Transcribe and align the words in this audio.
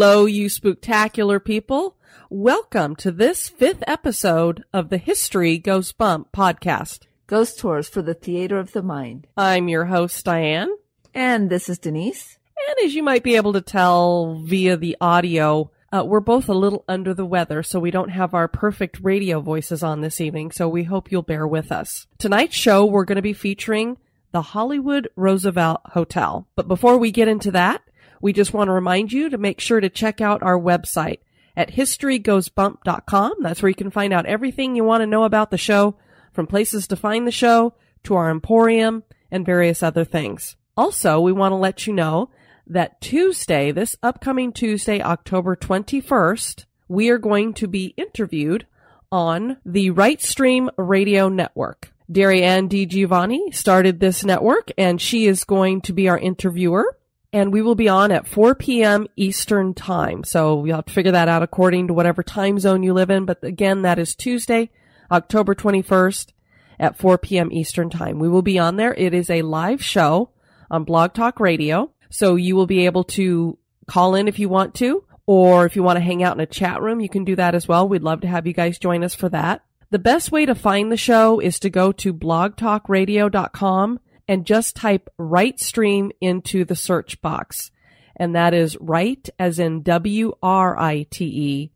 Hello, 0.00 0.26
you 0.26 0.46
spooktacular 0.46 1.44
people. 1.44 1.96
Welcome 2.30 2.94
to 2.98 3.10
this 3.10 3.48
fifth 3.48 3.82
episode 3.84 4.62
of 4.72 4.90
the 4.90 4.96
History 4.96 5.58
Goes 5.58 5.90
Bump 5.90 6.30
podcast. 6.30 7.08
Ghost 7.26 7.58
Tours 7.58 7.88
for 7.88 8.00
the 8.00 8.14
Theater 8.14 8.60
of 8.60 8.70
the 8.70 8.82
Mind. 8.84 9.26
I'm 9.36 9.66
your 9.66 9.86
host, 9.86 10.24
Diane. 10.24 10.70
And 11.12 11.50
this 11.50 11.68
is 11.68 11.80
Denise. 11.80 12.38
And 12.68 12.86
as 12.86 12.94
you 12.94 13.02
might 13.02 13.24
be 13.24 13.34
able 13.34 13.52
to 13.54 13.60
tell 13.60 14.40
via 14.44 14.76
the 14.76 14.96
audio, 15.00 15.72
uh, 15.92 16.04
we're 16.06 16.20
both 16.20 16.48
a 16.48 16.54
little 16.54 16.84
under 16.86 17.12
the 17.12 17.26
weather, 17.26 17.64
so 17.64 17.80
we 17.80 17.90
don't 17.90 18.10
have 18.10 18.34
our 18.34 18.46
perfect 18.46 19.00
radio 19.02 19.40
voices 19.40 19.82
on 19.82 20.00
this 20.00 20.20
evening, 20.20 20.52
so 20.52 20.68
we 20.68 20.84
hope 20.84 21.10
you'll 21.10 21.22
bear 21.22 21.44
with 21.44 21.72
us. 21.72 22.06
Tonight's 22.18 22.54
show, 22.54 22.84
we're 22.84 23.04
going 23.04 23.16
to 23.16 23.20
be 23.20 23.32
featuring 23.32 23.96
the 24.30 24.42
Hollywood 24.42 25.08
Roosevelt 25.16 25.80
Hotel. 25.86 26.46
But 26.54 26.68
before 26.68 26.98
we 26.98 27.10
get 27.10 27.26
into 27.26 27.50
that, 27.50 27.82
we 28.20 28.32
just 28.32 28.52
want 28.52 28.68
to 28.68 28.72
remind 28.72 29.12
you 29.12 29.30
to 29.30 29.38
make 29.38 29.60
sure 29.60 29.80
to 29.80 29.88
check 29.88 30.20
out 30.20 30.42
our 30.42 30.58
website 30.58 31.18
at 31.56 31.72
historygoesbump.com. 31.72 33.34
That's 33.40 33.62
where 33.62 33.68
you 33.68 33.74
can 33.74 33.90
find 33.90 34.12
out 34.12 34.26
everything 34.26 34.76
you 34.76 34.84
want 34.84 35.02
to 35.02 35.06
know 35.06 35.24
about 35.24 35.50
the 35.50 35.58
show, 35.58 35.96
from 36.32 36.46
places 36.46 36.86
to 36.88 36.96
find 36.96 37.26
the 37.26 37.32
show 37.32 37.74
to 38.04 38.14
our 38.14 38.30
emporium 38.30 39.02
and 39.30 39.44
various 39.44 39.82
other 39.82 40.04
things. 40.04 40.56
Also, 40.76 41.20
we 41.20 41.32
want 41.32 41.52
to 41.52 41.56
let 41.56 41.86
you 41.86 41.92
know 41.92 42.30
that 42.66 43.00
Tuesday, 43.00 43.72
this 43.72 43.96
upcoming 44.02 44.52
Tuesday, 44.52 45.02
October 45.02 45.56
21st, 45.56 46.66
we 46.86 47.08
are 47.08 47.18
going 47.18 47.54
to 47.54 47.66
be 47.66 47.94
interviewed 47.96 48.66
on 49.10 49.56
the 49.64 49.90
Write 49.90 50.22
Stream 50.22 50.70
Radio 50.76 51.28
Network. 51.28 51.92
Darianne 52.10 52.68
Di 52.68 52.86
Giovanni 52.86 53.50
started 53.50 54.00
this 54.00 54.24
network 54.24 54.70
and 54.78 55.00
she 55.00 55.26
is 55.26 55.44
going 55.44 55.82
to 55.82 55.92
be 55.92 56.08
our 56.08 56.18
interviewer 56.18 56.97
and 57.32 57.52
we 57.52 57.62
will 57.62 57.74
be 57.74 57.88
on 57.88 58.10
at 58.10 58.26
4 58.26 58.54
p.m. 58.54 59.06
Eastern 59.16 59.74
time. 59.74 60.24
So 60.24 60.64
you'll 60.64 60.76
have 60.76 60.86
to 60.86 60.92
figure 60.92 61.12
that 61.12 61.28
out 61.28 61.42
according 61.42 61.88
to 61.88 61.94
whatever 61.94 62.22
time 62.22 62.58
zone 62.58 62.82
you 62.82 62.92
live 62.92 63.10
in. 63.10 63.24
But 63.24 63.42
again, 63.44 63.82
that 63.82 63.98
is 63.98 64.14
Tuesday, 64.14 64.70
October 65.10 65.54
21st 65.54 66.32
at 66.78 66.96
4 66.96 67.18
p.m. 67.18 67.52
Eastern 67.52 67.90
time. 67.90 68.18
We 68.18 68.28
will 68.28 68.42
be 68.42 68.58
on 68.58 68.76
there. 68.76 68.94
It 68.94 69.12
is 69.12 69.28
a 69.28 69.42
live 69.42 69.82
show 69.82 70.30
on 70.70 70.84
Blog 70.84 71.12
Talk 71.12 71.40
Radio. 71.40 71.92
So 72.10 72.36
you 72.36 72.56
will 72.56 72.66
be 72.66 72.86
able 72.86 73.04
to 73.04 73.58
call 73.86 74.14
in 74.14 74.28
if 74.28 74.38
you 74.38 74.48
want 74.48 74.74
to, 74.76 75.04
or 75.26 75.66
if 75.66 75.76
you 75.76 75.82
want 75.82 75.96
to 75.96 76.04
hang 76.04 76.22
out 76.22 76.36
in 76.36 76.40
a 76.40 76.46
chat 76.46 76.80
room, 76.80 77.00
you 77.00 77.08
can 77.08 77.24
do 77.24 77.36
that 77.36 77.54
as 77.54 77.68
well. 77.68 77.88
We'd 77.88 78.02
love 78.02 78.22
to 78.22 78.28
have 78.28 78.46
you 78.46 78.54
guys 78.54 78.78
join 78.78 79.04
us 79.04 79.14
for 79.14 79.28
that. 79.28 79.62
The 79.90 79.98
best 79.98 80.32
way 80.32 80.46
to 80.46 80.54
find 80.54 80.90
the 80.90 80.96
show 80.96 81.40
is 81.40 81.58
to 81.60 81.70
go 81.70 81.92
to 81.92 82.14
blogtalkradio.com 82.14 84.00
and 84.28 84.44
just 84.44 84.76
type 84.76 85.08
write 85.16 85.58
stream 85.58 86.12
into 86.20 86.64
the 86.64 86.76
search 86.76 87.20
box. 87.22 87.70
And 88.14 88.34
that 88.34 88.52
is 88.52 88.76
right 88.78 89.28
as 89.38 89.58
in 89.58 89.82
W 89.82 90.34
R 90.42 90.78
I 90.78 91.06
T 91.10 91.24
E 91.24 91.70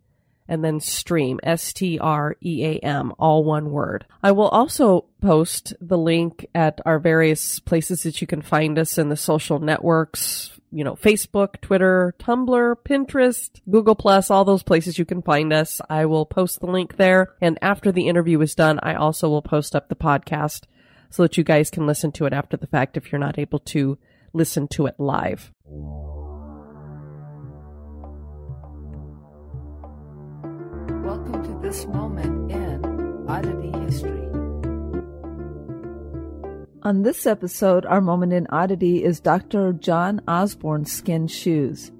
and 0.49 0.63
then 0.63 0.81
stream, 0.81 1.41
S 1.43 1.73
T 1.73 1.99
R 1.99 2.37
E 2.45 2.65
A 2.67 2.79
M, 2.81 3.13
all 3.19 3.43
one 3.43 3.71
word. 3.71 4.05
I 4.23 4.33
will 4.33 4.49
also 4.49 5.07
post 5.23 5.73
the 5.81 5.97
link 5.97 6.47
at 6.55 6.81
our 6.85 6.99
various 6.99 7.59
places 7.59 8.03
that 8.03 8.21
you 8.21 8.27
can 8.27 8.43
find 8.43 8.79
us 8.79 8.99
in 8.99 9.09
the 9.09 9.17
social 9.17 9.61
networks, 9.61 10.59
you 10.73 10.83
know, 10.83 10.95
Facebook, 10.95 11.61
Twitter, 11.61 12.15
Tumblr, 12.19 12.77
Pinterest, 12.85 13.51
Google 13.71 13.95
Plus, 13.95 14.31
all 14.31 14.45
those 14.45 14.65
places 14.65 14.99
you 14.99 15.05
can 15.05 15.23
find 15.23 15.53
us. 15.53 15.81
I 15.89 16.07
will 16.07 16.27
post 16.27 16.61
the 16.61 16.67
link 16.67 16.97
there. 16.97 17.35
And 17.41 17.59
after 17.63 17.93
the 17.93 18.09
interview 18.09 18.41
is 18.41 18.55
done, 18.55 18.81
I 18.83 18.95
also 18.95 19.29
will 19.29 19.43
post 19.43 19.77
up 19.77 19.89
the 19.89 19.95
podcast 19.95 20.63
so 21.13 21.23
that 21.23 21.37
you 21.37 21.45
guys 21.45 21.71
can 21.71 21.87
listen 21.87 22.11
to 22.11 22.25
it 22.25 22.33
after 22.33 22.57
the 22.57 22.67
fact 22.67 22.97
if 22.97 23.13
you're 23.13 23.19
not 23.19 23.39
able 23.39 23.59
to 23.59 23.99
listen 24.33 24.67
to 24.67 24.87
it 24.87 24.95
live. 24.99 25.53
Welcome 31.05 31.43
to 31.45 31.59
this 31.61 31.85
moment 31.87 32.51
in 32.51 33.27
Oddity 33.29 33.79
History. 33.85 34.27
On 36.83 37.03
this 37.03 37.27
episode, 37.27 37.85
our 37.85 38.01
moment 38.01 38.33
in 38.33 38.47
oddity 38.49 39.05
is 39.05 39.21
Dr. 39.21 39.75
John 39.75 40.23
Osborne's 40.27 40.91
skin 40.91 41.29
shoes. 41.29 41.93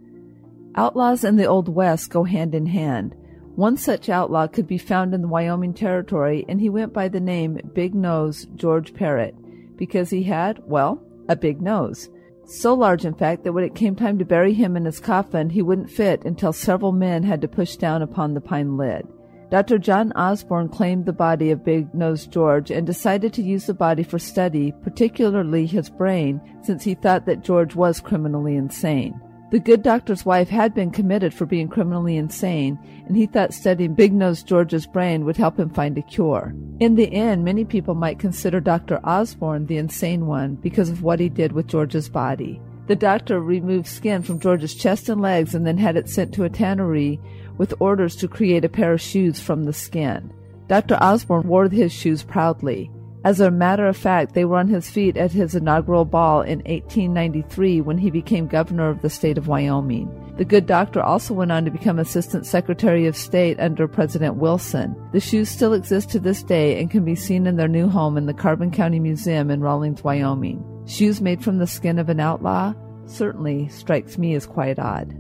Outlaws 0.75 1.23
in 1.23 1.37
the 1.37 1.45
Old 1.45 1.69
West 1.69 2.09
go 2.09 2.25
hand 2.25 2.55
in 2.55 2.65
hand. 2.65 3.15
One 3.55 3.77
such 3.77 4.09
outlaw 4.09 4.47
could 4.47 4.67
be 4.67 4.79
found 4.79 5.15
in 5.15 5.21
the 5.21 5.29
Wyoming 5.29 5.75
Territory, 5.75 6.45
and 6.49 6.61
he 6.61 6.71
went 6.71 6.93
by 6.93 7.09
the 7.09 7.21
name 7.21 7.61
Big 7.75 7.95
Nose 7.95 8.47
George 8.57 8.95
Parrott 8.95 9.35
because 9.77 10.11
he 10.11 10.23
had, 10.23 10.61
well, 10.65 11.03
a 11.29 11.37
big 11.37 11.61
nose. 11.61 12.09
So 12.47 12.75
large, 12.75 13.05
in 13.05 13.15
fact, 13.15 13.45
that 13.45 13.53
when 13.53 13.65
it 13.65 13.75
came 13.75 13.95
time 13.95 14.19
to 14.19 14.25
bury 14.25 14.53
him 14.53 14.77
in 14.77 14.85
his 14.85 15.01
coffin, 15.01 15.51
he 15.51 15.63
wouldn't 15.63 15.91
fit 15.91 16.25
until 16.25 16.53
several 16.53 16.93
men 16.93 17.23
had 17.23 17.41
to 17.43 17.49
push 17.49 17.77
down 17.77 18.03
upon 18.03 18.35
the 18.35 18.41
pine 18.41 18.77
lid. 18.77 19.07
Dr. 19.51 19.79
John 19.79 20.13
Osborne 20.13 20.69
claimed 20.69 21.05
the 21.05 21.13
body 21.13 21.51
of 21.51 21.65
Big 21.65 21.93
Nose 21.95 22.27
George 22.27 22.71
and 22.71 22.87
decided 22.87 23.35
to 23.35 23.43
use 23.43 23.67
the 23.67 23.75
body 23.75 24.03
for 24.03 24.19
study, 24.19 24.73
particularly 24.83 25.67
his 25.67 25.91
brain, 25.91 26.41
since 26.63 26.85
he 26.85 26.95
thought 26.95 27.27
that 27.27 27.45
George 27.45 27.75
was 27.75 28.01
criminally 28.01 28.57
insane. 28.57 29.21
The 29.53 29.61
good 29.61 29.83
doctor's 29.83 30.25
wife 30.25 30.49
had 30.49 30.73
been 30.73 30.91
committed 30.91 31.35
for 31.35 31.45
being 31.45 31.69
criminally 31.69 32.17
insane, 32.17 32.79
and 33.07 33.15
he 33.15 33.27
thought 33.27 33.53
studying 33.53 33.93
Big 33.93 34.15
Nose 34.15 34.43
George's 34.43 34.87
brain 34.87 35.27
would 35.27 35.37
help 35.37 35.61
him 35.61 35.69
find 35.69 35.99
a 35.99 36.01
cure. 36.01 36.55
In 36.81 36.95
the 36.95 37.13
end, 37.13 37.45
many 37.45 37.67
people 37.67 37.95
might 37.95 38.19
consider 38.19 38.61
Dr. 38.61 38.99
Osborne 39.05 39.67
the 39.67 39.77
insane 39.77 40.25
one 40.25 40.55
because 40.55 40.89
of 40.89 41.03
what 41.03 41.21
he 41.21 41.29
did 41.29 41.53
with 41.53 41.67
George's 41.67 42.09
body. 42.09 42.63
The 42.87 42.97
doctor 42.97 43.43
removed 43.43 43.89
skin 43.89 44.23
from 44.23 44.41
George's 44.41 44.75
chest 44.75 45.11
and 45.11 45.21
legs 45.21 45.55
and 45.55 45.67
then 45.67 45.77
had 45.77 45.99
it 45.99 46.09
sent 46.09 46.33
to 46.33 46.45
a 46.45 46.49
tannery 46.49 47.21
with 47.59 47.75
orders 47.79 48.17
to 48.17 48.29
create 48.29 48.65
a 48.65 48.71
pair 48.71 48.95
of 48.95 49.03
shoes 49.03 49.39
from 49.39 49.65
the 49.65 49.75
skin. 49.75 50.33
Dr. 50.69 50.97
Osborne 50.99 51.47
wore 51.47 51.69
his 51.69 51.93
shoes 51.93 52.23
proudly. 52.23 52.91
As 53.25 53.39
a 53.39 53.53
matter 53.53 53.87
of 53.87 53.97
fact, 53.97 54.35
they 54.35 54.45
were 54.45 54.59
on 54.59 54.67
his 54.67 54.91
feet 54.91 55.17
at 55.17 55.31
his 55.31 55.55
inaugural 55.55 56.05
ball 56.05 56.41
in 56.41 56.59
1893 56.61 57.81
when 57.81 57.99
he 57.99 58.11
became 58.11 58.49
governor 58.49 58.89
of 58.89 59.01
the 59.01 59.11
state 59.11 59.39
of 59.39 59.47
Wyoming. 59.47 60.11
The 60.39 60.45
good 60.45 60.67
doctor 60.67 61.01
also 61.01 61.35
went 61.35 61.53
on 61.53 61.65
to 61.65 61.71
become 61.71 62.01
Assistant 62.01 62.47
Secretary 62.47 63.07
of 63.07 63.17
State 63.17 63.61
under 63.61 63.87
President 63.87 64.37
Wilson. 64.37 64.97
The 65.13 65.21
shoes 65.21 65.49
still 65.49 65.73
exist 65.73 66.11
to 66.11 66.19
this 66.19 66.43
day 66.43 66.81
and 66.81 66.91
can 66.91 67.05
be 67.05 67.15
seen 67.15 67.47
in 67.47 67.57
their 67.57 67.69
new 67.69 67.89
home 67.89 68.17
in 68.17 68.27
the 68.27 68.35
Carbon 68.35 68.73
County 68.73 68.99
Museum 68.99 69.51
in 69.51 69.61
Rawlins, 69.61 70.03
Wyoming. 70.03 70.65
Shoes 70.87 71.21
made 71.21 71.45
from 71.45 71.59
the 71.59 71.67
skin 71.67 72.01
of 72.01 72.09
an 72.09 72.19
outlaw 72.19 72.75
certainly 73.07 73.69
strikes 73.69 74.19
me 74.19 74.35
as 74.35 74.47
quite 74.47 74.79
odd. 74.79 75.11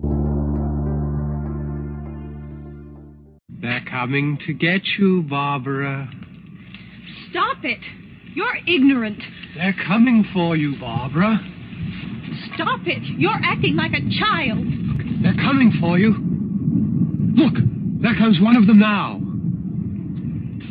They're 3.49 3.85
coming 3.89 4.39
to 4.47 4.53
get 4.53 4.83
you, 4.99 5.23
Barbara. 5.23 6.11
Stop 7.33 7.65
it! 7.65 7.79
You're 8.35 8.57
ignorant. 8.69 9.19
They're 9.57 9.75
coming 9.87 10.25
for 10.33 10.55
you, 10.55 10.79
Barbara. 10.79 11.41
Stop 12.55 12.81
it! 12.87 13.03
You're 13.19 13.41
acting 13.43 13.75
like 13.75 13.93
a 13.93 14.03
child. 14.21 14.65
They're 15.23 15.35
coming 15.35 15.73
for 15.81 15.99
you. 15.99 16.13
Look, 17.35 17.55
there 18.03 18.15
comes 18.17 18.39
one 18.41 18.57
of 18.57 18.67
them 18.67 18.79
now. 18.79 19.19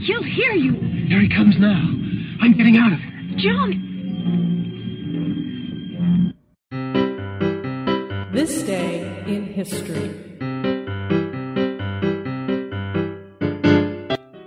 He'll 0.06 0.24
hear 0.24 0.54
you. 0.54 0.74
Here 1.08 1.20
he 1.20 1.30
comes 1.30 1.56
now. 1.60 1.82
I'm 2.42 2.56
getting 2.56 2.78
out 2.78 2.94
of 2.94 3.00
here. 3.00 3.10
John, 3.38 3.88
This 8.34 8.64
day 8.64 9.02
in 9.28 9.46
history. 9.46 10.31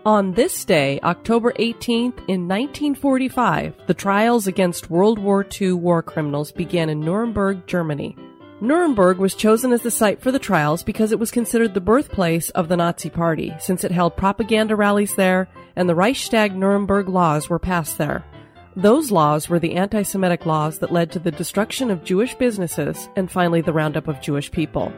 On 0.07 0.33
this 0.33 0.67
day, 0.67 1.01
October 1.03 1.53
18th, 1.53 2.19
in 2.29 2.47
1945, 2.47 3.75
the 3.87 3.95
trials 3.95 4.47
against 4.47 4.91
World 4.91 5.19
War 5.19 5.47
II 5.59 5.73
war 5.73 6.03
criminals 6.03 6.53
began 6.53 6.91
in 6.91 7.01
Nuremberg, 7.01 7.67
Germany. 7.67 8.15
Nuremberg 8.61 9.17
was 9.17 9.35
chosen 9.35 9.73
as 9.73 9.81
the 9.81 9.91
site 9.91 10.21
for 10.21 10.31
the 10.31 10.39
trials 10.39 10.83
because 10.83 11.11
it 11.11 11.19
was 11.19 11.31
considered 11.31 11.73
the 11.73 11.81
birthplace 11.81 12.51
of 12.51 12.69
the 12.69 12.77
Nazi 12.77 13.09
Party, 13.09 13.55
since 13.59 13.83
it 13.83 13.93
held 13.93 14.15
propaganda 14.15 14.77
rallies 14.77 15.15
there 15.15 15.49
and 15.75 15.89
the 15.89 15.95
Reichstag 15.95 16.55
Nuremberg 16.55 17.09
laws 17.09 17.49
were 17.49 17.59
passed 17.59 17.97
there. 17.97 18.27
Those 18.77 19.11
laws 19.11 19.49
were 19.49 19.59
the 19.59 19.75
anti 19.75 20.03
Semitic 20.03 20.45
laws 20.45 20.81
that 20.81 20.93
led 20.93 21.13
to 21.13 21.19
the 21.19 21.31
destruction 21.31 21.91
of 21.91 22.05
Jewish 22.05 22.35
businesses 22.35 23.09
and 23.17 23.33
finally 23.33 23.63
the 23.63 23.73
roundup 23.73 24.07
of 24.07 24.21
Jewish 24.21 24.51
people. 24.51 24.93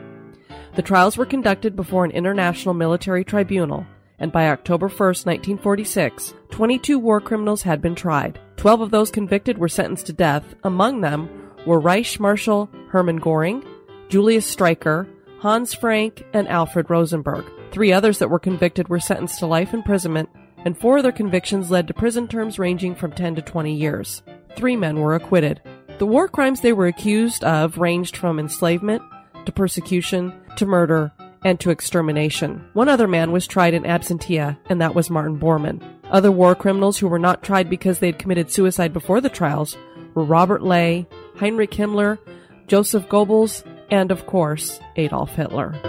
The 0.74 0.82
trials 0.82 1.16
were 1.16 1.26
conducted 1.26 1.76
before 1.76 2.04
an 2.04 2.10
international 2.10 2.74
military 2.74 3.22
tribunal, 3.22 3.86
and 4.18 4.32
by 4.32 4.48
October 4.48 4.88
1, 4.88 4.98
1946, 4.98 6.34
22 6.50 6.98
war 6.98 7.20
criminals 7.20 7.62
had 7.62 7.80
been 7.80 7.94
tried. 7.94 8.40
12 8.56 8.80
of 8.80 8.90
those 8.90 9.10
convicted 9.10 9.58
were 9.58 9.68
sentenced 9.68 10.06
to 10.06 10.12
death. 10.12 10.54
Among 10.64 11.00
them 11.00 11.28
were 11.66 11.80
Reich 11.80 12.18
Marshal 12.18 12.70
Hermann 12.90 13.16
Goring, 13.16 13.64
Julius 14.08 14.54
Streicher, 14.54 15.08
Hans 15.40 15.74
Frank, 15.74 16.24
and 16.32 16.48
Alfred 16.48 16.88
Rosenberg. 16.88 17.44
Three 17.72 17.92
others 17.92 18.18
that 18.18 18.30
were 18.30 18.38
convicted 18.38 18.88
were 18.88 19.00
sentenced 19.00 19.40
to 19.40 19.46
life 19.46 19.74
imprisonment, 19.74 20.30
and 20.64 20.78
four 20.78 20.96
of 20.96 21.02
their 21.02 21.12
convictions 21.12 21.70
led 21.70 21.86
to 21.88 21.94
prison 21.94 22.26
terms 22.26 22.58
ranging 22.58 22.94
from 22.94 23.12
10 23.12 23.34
to 23.36 23.42
20 23.42 23.74
years. 23.74 24.22
Three 24.56 24.76
men 24.76 24.98
were 24.98 25.14
acquitted. 25.14 25.60
The 25.98 26.06
war 26.06 26.28
crimes 26.28 26.60
they 26.60 26.72
were 26.72 26.86
accused 26.86 27.44
of 27.44 27.78
ranged 27.78 28.16
from 28.16 28.38
enslavement 28.38 29.02
to 29.44 29.52
persecution 29.52 30.32
to 30.56 30.66
murder 30.66 31.12
and 31.46 31.60
to 31.60 31.70
extermination. 31.70 32.60
One 32.72 32.88
other 32.88 33.06
man 33.06 33.30
was 33.30 33.46
tried 33.46 33.72
in 33.72 33.84
absentia, 33.84 34.58
and 34.68 34.80
that 34.80 34.96
was 34.96 35.10
Martin 35.10 35.38
Bormann. 35.38 35.80
Other 36.10 36.32
war 36.32 36.56
criminals 36.56 36.98
who 36.98 37.06
were 37.06 37.20
not 37.20 37.44
tried 37.44 37.70
because 37.70 38.00
they 38.00 38.08
had 38.08 38.18
committed 38.18 38.50
suicide 38.50 38.92
before 38.92 39.20
the 39.20 39.28
trials 39.28 39.76
were 40.14 40.24
Robert 40.24 40.64
Ley, 40.64 41.06
Heinrich 41.36 41.70
Himmler, 41.70 42.18
Joseph 42.66 43.06
Goebbels, 43.08 43.62
and 43.92 44.10
of 44.10 44.26
course, 44.26 44.80
Adolf 44.96 45.36
Hitler. 45.36 45.80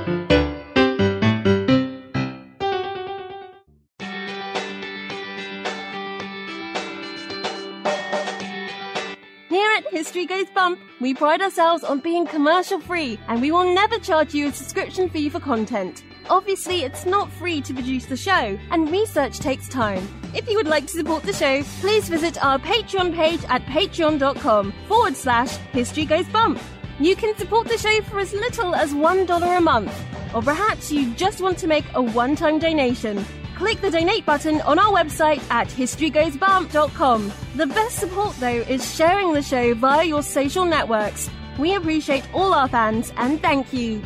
Bump, 10.57 10.79
we 10.99 11.13
pride 11.13 11.43
ourselves 11.43 11.83
on 11.83 11.99
being 11.99 12.25
commercial 12.25 12.79
free 12.79 13.19
and 13.27 13.39
we 13.39 13.51
will 13.51 13.75
never 13.75 13.99
charge 13.99 14.33
you 14.33 14.47
a 14.47 14.51
subscription 14.51 15.07
fee 15.07 15.29
for 15.29 15.39
content. 15.39 16.03
Obviously, 16.31 16.81
it's 16.81 17.05
not 17.05 17.31
free 17.33 17.61
to 17.61 17.75
produce 17.75 18.07
the 18.07 18.17
show, 18.17 18.57
and 18.71 18.89
research 18.91 19.37
takes 19.37 19.69
time. 19.69 20.01
If 20.33 20.49
you 20.49 20.57
would 20.57 20.65
like 20.65 20.87
to 20.87 20.93
support 20.93 21.21
the 21.21 21.31
show, 21.31 21.61
please 21.79 22.09
visit 22.09 22.43
our 22.43 22.57
Patreon 22.57 23.13
page 23.13 23.43
at 23.49 23.61
patreon.com 23.67 24.73
forward 24.87 25.15
slash 25.15 25.57
History 25.73 26.05
Goes 26.05 26.27
Bump. 26.29 26.59
You 26.99 27.15
can 27.15 27.37
support 27.37 27.67
the 27.67 27.77
show 27.77 28.01
for 28.01 28.17
as 28.17 28.33
little 28.33 28.73
as 28.73 28.95
$1 28.95 29.57
a 29.57 29.61
month, 29.61 29.93
or 30.33 30.41
perhaps 30.41 30.91
you 30.91 31.13
just 31.13 31.39
want 31.39 31.59
to 31.59 31.67
make 31.67 31.85
a 31.93 32.01
one 32.01 32.35
time 32.35 32.57
donation. 32.57 33.23
Click 33.57 33.81
the 33.81 33.89
donate 33.89 34.23
button 34.23 34.61
on 34.61 34.77
our 34.77 34.93
website 34.93 35.41
at 35.49 35.67
historygoesbump.com. 35.67 37.33
The 37.55 37.65
best 37.65 37.97
support, 37.97 38.35
though, 38.39 38.47
is 38.47 38.95
sharing 38.95 39.33
the 39.33 39.41
show 39.41 39.73
via 39.73 40.05
your 40.05 40.21
social 40.21 40.63
networks. 40.63 41.27
We 41.57 41.73
appreciate 41.73 42.23
all 42.35 42.53
our 42.53 42.67
fans 42.67 43.11
and 43.17 43.41
thank 43.41 43.73
you. 43.73 44.03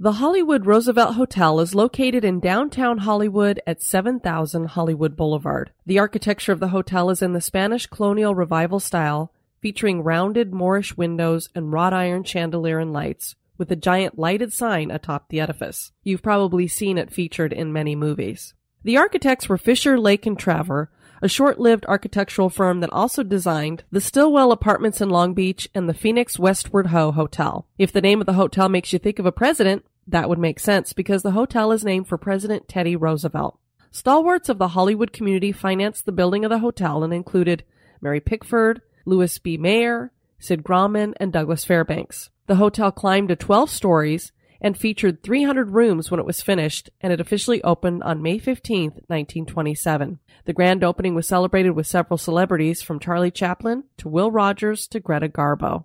The 0.00 0.12
Hollywood 0.12 0.64
Roosevelt 0.64 1.16
Hotel 1.16 1.60
is 1.60 1.74
located 1.74 2.24
in 2.24 2.40
downtown 2.40 2.98
Hollywood 2.98 3.60
at 3.66 3.82
7000 3.82 4.68
Hollywood 4.68 5.14
Boulevard. 5.14 5.72
The 5.84 5.98
architecture 5.98 6.52
of 6.52 6.60
the 6.60 6.68
hotel 6.68 7.10
is 7.10 7.20
in 7.20 7.34
the 7.34 7.42
Spanish 7.42 7.86
colonial 7.86 8.34
revival 8.34 8.80
style, 8.80 9.30
featuring 9.60 10.02
rounded 10.02 10.54
Moorish 10.54 10.96
windows 10.96 11.50
and 11.54 11.70
wrought 11.70 11.92
iron 11.92 12.24
chandelier 12.24 12.78
and 12.78 12.94
lights, 12.94 13.34
with 13.58 13.70
a 13.70 13.76
giant 13.76 14.18
lighted 14.18 14.52
sign 14.52 14.90
atop 14.90 15.28
the 15.28 15.40
edifice. 15.40 15.92
You've 16.02 16.22
probably 16.22 16.66
seen 16.68 16.96
it 16.96 17.12
featured 17.12 17.52
in 17.52 17.72
many 17.72 17.94
movies. 17.94 18.54
The 18.84 18.96
architects 18.96 19.48
were 19.48 19.58
Fisher, 19.58 19.98
Lake, 19.98 20.24
and 20.24 20.38
Traver, 20.38 20.86
a 21.20 21.28
short-lived 21.28 21.84
architectural 21.86 22.48
firm 22.48 22.80
that 22.80 22.92
also 22.92 23.22
designed 23.22 23.82
the 23.90 24.00
Stillwell 24.00 24.52
Apartments 24.52 25.00
in 25.00 25.10
Long 25.10 25.34
Beach 25.34 25.68
and 25.74 25.88
the 25.88 25.94
Phoenix 25.94 26.38
Westward 26.38 26.86
Ho 26.86 27.10
Hotel. 27.10 27.66
If 27.76 27.92
the 27.92 28.00
name 28.00 28.20
of 28.20 28.26
the 28.26 28.34
hotel 28.34 28.68
makes 28.68 28.92
you 28.92 29.00
think 29.00 29.18
of 29.18 29.26
a 29.26 29.32
president, 29.32 29.84
that 30.06 30.28
would 30.28 30.38
make 30.38 30.60
sense 30.60 30.92
because 30.92 31.22
the 31.22 31.32
hotel 31.32 31.72
is 31.72 31.84
named 31.84 32.08
for 32.08 32.16
President 32.16 32.68
Teddy 32.68 32.94
Roosevelt. 32.96 33.58
Stalwarts 33.90 34.48
of 34.48 34.58
the 34.58 34.68
Hollywood 34.68 35.12
community 35.12 35.50
financed 35.50 36.06
the 36.06 36.12
building 36.12 36.44
of 36.44 36.50
the 36.50 36.60
hotel 36.60 37.02
and 37.02 37.12
included 37.12 37.64
Mary 38.00 38.20
Pickford, 38.20 38.80
Louis 39.04 39.36
B. 39.38 39.56
Mayer, 39.56 40.12
Sid 40.38 40.62
Grauman, 40.62 41.14
and 41.18 41.32
Douglas 41.32 41.64
Fairbanks. 41.64 42.30
The 42.46 42.56
hotel 42.56 42.90
climbed 42.90 43.28
to 43.28 43.36
12 43.36 43.70
stories 43.70 44.32
and 44.60 44.76
featured 44.76 45.22
300 45.22 45.70
rooms 45.70 46.10
when 46.10 46.20
it 46.20 46.26
was 46.26 46.42
finished, 46.42 46.90
and 47.00 47.12
it 47.12 47.20
officially 47.20 47.62
opened 47.62 48.02
on 48.02 48.22
May 48.22 48.38
15, 48.38 48.90
1927. 49.06 50.18
The 50.44 50.52
grand 50.52 50.82
opening 50.82 51.14
was 51.14 51.26
celebrated 51.26 51.70
with 51.70 51.86
several 51.86 52.18
celebrities 52.18 52.82
from 52.82 52.98
Charlie 52.98 53.30
Chaplin 53.30 53.84
to 53.98 54.08
Will 54.08 54.30
Rogers 54.30 54.86
to 54.88 55.00
Greta 55.00 55.28
Garbo. 55.28 55.84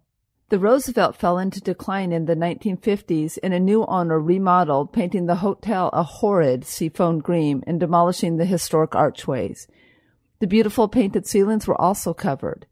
The 0.50 0.60
Roosevelt 0.60 1.16
fell 1.16 1.40
into 1.40 1.62
decline 1.62 2.12
in 2.12 2.26
the 2.26 2.36
1950s 2.36 3.40
and 3.42 3.54
a 3.54 3.60
new 3.60 3.86
owner 3.86 4.20
remodeled, 4.20 4.94
painting 4.94 5.26
the 5.26 5.36
hotel 5.36 5.90
a 5.94 6.04
horrid 6.04 6.64
seafoam 6.64 7.20
green 7.20 7.64
and 7.66 7.80
demolishing 7.80 8.38
the 8.38 8.46
historic 8.46 8.96
archways. 8.96 9.68
The 10.40 10.48
beautiful 10.48 10.88
painted 10.88 11.26
ceilings 11.26 11.68
were 11.68 11.80
also 11.80 12.14
covered. 12.14 12.68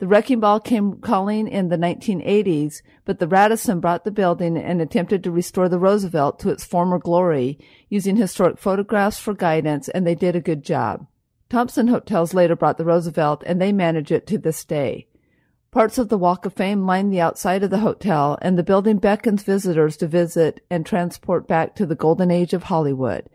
The 0.00 0.08
wrecking 0.08 0.40
ball 0.40 0.60
came 0.60 0.94
calling 0.94 1.46
in 1.46 1.68
the 1.68 1.76
1980s, 1.76 2.80
but 3.04 3.18
the 3.18 3.28
Radisson 3.28 3.80
brought 3.80 4.04
the 4.04 4.10
building 4.10 4.56
and 4.56 4.80
attempted 4.80 5.22
to 5.22 5.30
restore 5.30 5.68
the 5.68 5.78
Roosevelt 5.78 6.38
to 6.38 6.48
its 6.48 6.64
former 6.64 6.98
glory, 6.98 7.58
using 7.90 8.16
historic 8.16 8.56
photographs 8.56 9.18
for 9.18 9.34
guidance, 9.34 9.90
and 9.90 10.06
they 10.06 10.14
did 10.14 10.34
a 10.34 10.40
good 10.40 10.64
job. 10.64 11.06
Thompson 11.50 11.88
Hotels 11.88 12.32
later 12.32 12.56
brought 12.56 12.78
the 12.78 12.84
Roosevelt, 12.86 13.42
and 13.44 13.60
they 13.60 13.72
manage 13.72 14.10
it 14.10 14.26
to 14.28 14.38
this 14.38 14.64
day. 14.64 15.06
Parts 15.70 15.98
of 15.98 16.08
the 16.08 16.16
Walk 16.16 16.46
of 16.46 16.54
Fame 16.54 16.86
line 16.86 17.10
the 17.10 17.20
outside 17.20 17.62
of 17.62 17.68
the 17.68 17.80
hotel, 17.80 18.38
and 18.40 18.56
the 18.56 18.62
building 18.62 18.96
beckons 18.96 19.42
visitors 19.42 19.98
to 19.98 20.06
visit 20.06 20.64
and 20.70 20.86
transport 20.86 21.46
back 21.46 21.74
to 21.74 21.84
the 21.84 21.94
golden 21.94 22.30
age 22.30 22.54
of 22.54 22.62
Hollywood. 22.62 23.28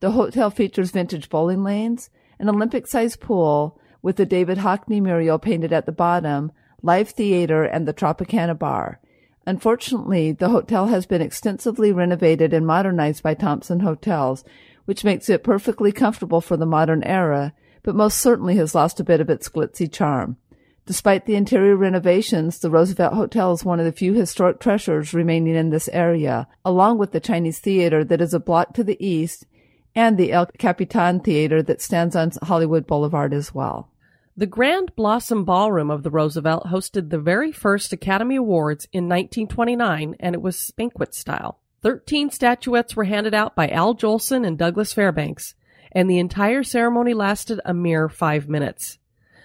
The 0.00 0.10
hotel 0.10 0.50
features 0.50 0.90
vintage 0.90 1.30
bowling 1.30 1.64
lanes, 1.64 2.10
an 2.38 2.50
Olympic-sized 2.50 3.20
pool 3.20 3.80
with 4.04 4.16
the 4.16 4.26
David 4.26 4.58
Hockney 4.58 5.00
mural 5.00 5.38
painted 5.38 5.72
at 5.72 5.86
the 5.86 5.90
bottom, 5.90 6.52
live 6.82 7.08
theater, 7.08 7.64
and 7.64 7.88
the 7.88 7.94
Tropicana 7.94 8.56
bar. 8.56 9.00
Unfortunately, 9.46 10.30
the 10.30 10.50
hotel 10.50 10.88
has 10.88 11.06
been 11.06 11.22
extensively 11.22 11.90
renovated 11.90 12.52
and 12.52 12.66
modernized 12.66 13.22
by 13.22 13.32
Thompson 13.32 13.80
Hotels, 13.80 14.44
which 14.84 15.04
makes 15.04 15.30
it 15.30 15.42
perfectly 15.42 15.90
comfortable 15.90 16.42
for 16.42 16.58
the 16.58 16.66
modern 16.66 17.02
era, 17.04 17.54
but 17.82 17.94
most 17.94 18.18
certainly 18.18 18.56
has 18.56 18.74
lost 18.74 19.00
a 19.00 19.04
bit 19.04 19.22
of 19.22 19.30
its 19.30 19.48
glitzy 19.48 19.90
charm. 19.90 20.36
Despite 20.84 21.24
the 21.24 21.36
interior 21.36 21.74
renovations, 21.74 22.58
the 22.58 22.68
Roosevelt 22.68 23.14
Hotel 23.14 23.52
is 23.54 23.64
one 23.64 23.80
of 23.80 23.86
the 23.86 23.92
few 23.92 24.12
historic 24.12 24.60
treasures 24.60 25.14
remaining 25.14 25.54
in 25.54 25.70
this 25.70 25.88
area, 25.94 26.46
along 26.62 26.98
with 26.98 27.12
the 27.12 27.20
Chinese 27.20 27.58
Theater 27.58 28.04
that 28.04 28.20
is 28.20 28.34
a 28.34 28.38
block 28.38 28.74
to 28.74 28.84
the 28.84 29.02
east 29.02 29.46
and 29.94 30.18
the 30.18 30.30
El 30.30 30.44
Capitan 30.58 31.20
Theater 31.20 31.62
that 31.62 31.80
stands 31.80 32.14
on 32.14 32.32
Hollywood 32.42 32.86
Boulevard 32.86 33.32
as 33.32 33.54
well. 33.54 33.88
The 34.36 34.46
Grand 34.46 34.96
Blossom 34.96 35.44
Ballroom 35.44 35.92
of 35.92 36.02
the 36.02 36.10
Roosevelt 36.10 36.66
hosted 36.66 37.10
the 37.10 37.20
very 37.20 37.52
first 37.52 37.92
Academy 37.92 38.34
Awards 38.34 38.88
in 38.92 39.04
1929, 39.04 40.16
and 40.18 40.34
it 40.34 40.42
was 40.42 40.72
banquet 40.72 41.14
style. 41.14 41.60
Thirteen 41.82 42.30
statuettes 42.30 42.96
were 42.96 43.04
handed 43.04 43.32
out 43.32 43.54
by 43.54 43.68
Al 43.68 43.94
Jolson 43.94 44.44
and 44.44 44.58
Douglas 44.58 44.92
Fairbanks, 44.92 45.54
and 45.92 46.10
the 46.10 46.18
entire 46.18 46.64
ceremony 46.64 47.14
lasted 47.14 47.60
a 47.64 47.72
mere 47.72 48.08
five 48.08 48.48
minutes. 48.48 48.98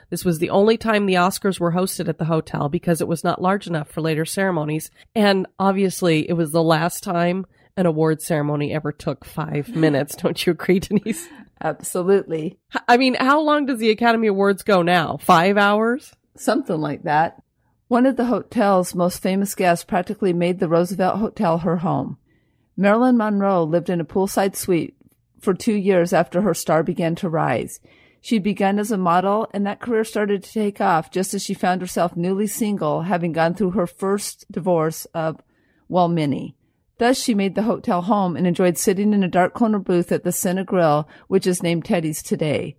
This 0.09 0.25
was 0.25 0.39
the 0.39 0.49
only 0.49 0.75
time 0.75 1.05
the 1.05 1.13
Oscars 1.13 1.59
were 1.59 1.73
hosted 1.73 2.07
at 2.07 2.17
the 2.17 2.25
hotel 2.25 2.67
because 2.67 2.99
it 2.99 3.07
was 3.07 3.23
not 3.23 3.39
large 3.39 3.67
enough 3.67 3.91
for 3.91 4.01
later 4.01 4.25
ceremonies, 4.25 4.89
and 5.13 5.45
obviously 5.59 6.27
it 6.27 6.33
was 6.33 6.49
the 6.51 6.63
last 6.63 7.03
time 7.03 7.45
an 7.79 7.85
award 7.85 8.21
ceremony 8.21 8.73
ever 8.73 8.91
took 8.91 9.23
five 9.23 9.69
minutes. 9.75 10.15
Don't 10.17 10.45
you 10.45 10.51
agree, 10.51 10.79
Denise? 10.79 11.29
Absolutely. 11.61 12.59
I 12.87 12.97
mean, 12.97 13.15
how 13.15 13.39
long 13.39 13.65
does 13.65 13.79
the 13.79 13.89
Academy 13.89 14.27
Awards 14.27 14.63
go 14.63 14.81
now? 14.81 15.17
Five 15.17 15.57
hours? 15.57 16.13
Something 16.35 16.79
like 16.79 17.03
that. 17.03 17.41
One 17.87 18.05
of 18.05 18.17
the 18.17 18.25
hotel's 18.25 18.93
most 18.93 19.21
famous 19.21 19.55
guests 19.55 19.85
practically 19.85 20.33
made 20.33 20.59
the 20.59 20.67
Roosevelt 20.67 21.19
Hotel 21.19 21.59
her 21.59 21.77
home. 21.77 22.17
Marilyn 22.75 23.17
Monroe 23.17 23.63
lived 23.63 23.89
in 23.89 24.01
a 24.01 24.05
poolside 24.05 24.55
suite 24.55 24.95
for 25.39 25.53
two 25.53 25.73
years 25.73 26.11
after 26.11 26.41
her 26.41 26.53
star 26.53 26.83
began 26.83 27.15
to 27.15 27.29
rise. 27.29 27.79
She'd 28.21 28.43
begun 28.43 28.77
as 28.77 28.91
a 28.91 28.97
model, 28.97 29.47
and 29.53 29.65
that 29.65 29.79
career 29.79 30.03
started 30.03 30.43
to 30.43 30.51
take 30.51 30.81
off 30.81 31.11
just 31.11 31.33
as 31.33 31.43
she 31.43 31.53
found 31.53 31.79
herself 31.79 32.17
newly 32.17 32.47
single, 32.47 33.03
having 33.03 33.31
gone 33.31 33.53
through 33.53 33.71
her 33.71 33.87
first 33.87 34.45
divorce 34.51 35.05
of, 35.13 35.41
well, 35.87 36.09
many. 36.09 36.57
Thus, 36.99 37.17
she 37.17 37.33
made 37.33 37.55
the 37.55 37.63
hotel 37.63 38.03
home 38.03 38.35
and 38.35 38.45
enjoyed 38.45 38.77
sitting 38.77 39.13
in 39.13 39.23
a 39.23 39.27
dark 39.29 39.53
corner 39.53 39.79
booth 39.79 40.11
at 40.11 40.23
the 40.23 40.29
Cine 40.31 40.65
Grill, 40.65 41.07
which 41.27 41.47
is 41.47 41.63
named 41.63 41.85
Teddy's 41.85 42.21
today. 42.21 42.75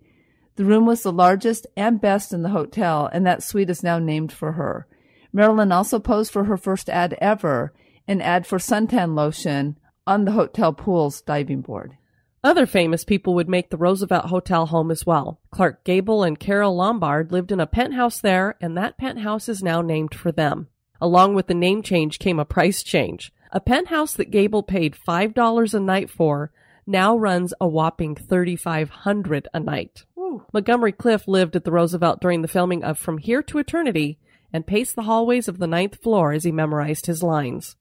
The 0.57 0.63
room 0.63 0.85
was 0.85 1.01
the 1.01 1.11
largest 1.11 1.65
and 1.75 1.99
best 1.99 2.31
in 2.31 2.43
the 2.43 2.49
hotel, 2.49 3.09
and 3.11 3.25
that 3.25 3.41
suite 3.41 3.69
is 3.69 3.81
now 3.81 3.97
named 3.97 4.31
for 4.31 4.53
her. 4.53 4.87
Marilyn 5.33 5.71
also 5.71 5.97
posed 5.99 6.31
for 6.31 6.43
her 6.43 6.55
first 6.55 6.87
ad 6.87 7.17
ever, 7.19 7.73
an 8.07 8.21
ad 8.21 8.45
for 8.45 8.59
suntan 8.59 9.15
lotion 9.15 9.79
on 10.05 10.25
the 10.25 10.33
hotel 10.33 10.71
pool's 10.71 11.21
diving 11.21 11.61
board. 11.61 11.97
Other 12.43 12.67
famous 12.67 13.03
people 13.03 13.33
would 13.35 13.49
make 13.49 13.69
the 13.69 13.77
Roosevelt 13.77 14.25
Hotel 14.25 14.67
home 14.67 14.91
as 14.91 15.05
well. 15.05 15.39
Clark 15.51 15.83
Gable 15.83 16.23
and 16.23 16.39
Carole 16.39 16.75
Lombard 16.75 17.31
lived 17.31 17.51
in 17.51 17.59
a 17.59 17.67
penthouse 17.67 18.19
there, 18.19 18.55
and 18.61 18.77
that 18.77 18.97
penthouse 18.97 19.49
is 19.49 19.63
now 19.63 19.81
named 19.81 20.13
for 20.13 20.31
them. 20.31 20.67
Along 20.99 21.33
with 21.33 21.47
the 21.47 21.55
name 21.55 21.81
change 21.81 22.19
came 22.19 22.39
a 22.39 22.45
price 22.45 22.83
change. 22.83 23.31
A 23.51 23.59
penthouse 23.59 24.13
that 24.13 24.31
Gable 24.31 24.63
paid 24.63 24.95
$5 24.95 25.73
a 25.73 25.79
night 25.79 26.09
for 26.09 26.51
now 26.87 27.17
runs 27.17 27.53
a 27.59 27.67
whopping 27.67 28.15
$3,500 28.15 29.45
a 29.53 29.59
night. 29.59 30.05
Montgomery 30.53 30.93
Clift 30.93 31.27
lived 31.27 31.55
at 31.55 31.65
the 31.65 31.71
Roosevelt 31.71 32.21
during 32.21 32.41
the 32.41 32.47
filming 32.47 32.83
of 32.83 32.97
From 32.97 33.17
Here 33.17 33.43
to 33.43 33.57
Eternity 33.57 34.17
and 34.53 34.65
paced 34.67 34.95
the 34.95 35.03
hallways 35.03 35.47
of 35.47 35.59
the 35.59 35.67
ninth 35.67 36.01
floor 36.01 36.31
as 36.31 36.43
he 36.43 36.51
memorized 36.51 37.05
his 37.05 37.23
lines. 37.23 37.75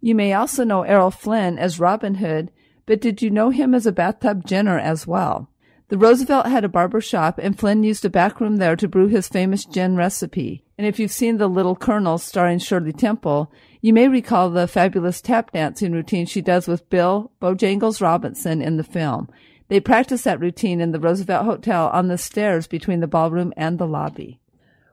You 0.00 0.14
may 0.16 0.32
also 0.32 0.64
know 0.64 0.82
Errol 0.82 1.12
Flynn 1.12 1.58
as 1.58 1.78
Robin 1.78 2.16
Hood, 2.16 2.50
but 2.86 3.00
did 3.00 3.22
you 3.22 3.30
know 3.30 3.50
him 3.50 3.74
as 3.74 3.86
a 3.86 3.92
bathtub 3.92 4.44
Jenner 4.44 4.78
as 4.78 5.06
well? 5.06 5.48
The 5.92 5.98
Roosevelt 5.98 6.46
had 6.46 6.64
a 6.64 6.70
barber 6.70 7.02
shop, 7.02 7.38
and 7.38 7.58
Flynn 7.58 7.82
used 7.82 8.02
a 8.06 8.08
back 8.08 8.40
room 8.40 8.56
there 8.56 8.76
to 8.76 8.88
brew 8.88 9.08
his 9.08 9.28
famous 9.28 9.66
gin 9.66 9.94
recipe. 9.94 10.64
And 10.78 10.86
if 10.86 10.98
you've 10.98 11.10
seen 11.10 11.36
The 11.36 11.48
Little 11.48 11.76
Colonel 11.76 12.16
starring 12.16 12.60
Shirley 12.60 12.94
Temple, 12.94 13.52
you 13.82 13.92
may 13.92 14.08
recall 14.08 14.48
the 14.48 14.66
fabulous 14.66 15.20
tap 15.20 15.50
dancing 15.52 15.92
routine 15.92 16.24
she 16.24 16.40
does 16.40 16.66
with 16.66 16.88
Bill 16.88 17.30
Bojangles 17.42 18.00
Robinson 18.00 18.62
in 18.62 18.78
the 18.78 18.84
film. 18.84 19.28
They 19.68 19.80
practice 19.80 20.22
that 20.22 20.40
routine 20.40 20.80
in 20.80 20.92
the 20.92 20.98
Roosevelt 20.98 21.44
Hotel 21.44 21.90
on 21.92 22.08
the 22.08 22.16
stairs 22.16 22.66
between 22.66 23.00
the 23.00 23.06
ballroom 23.06 23.52
and 23.58 23.78
the 23.78 23.86
lobby. 23.86 24.40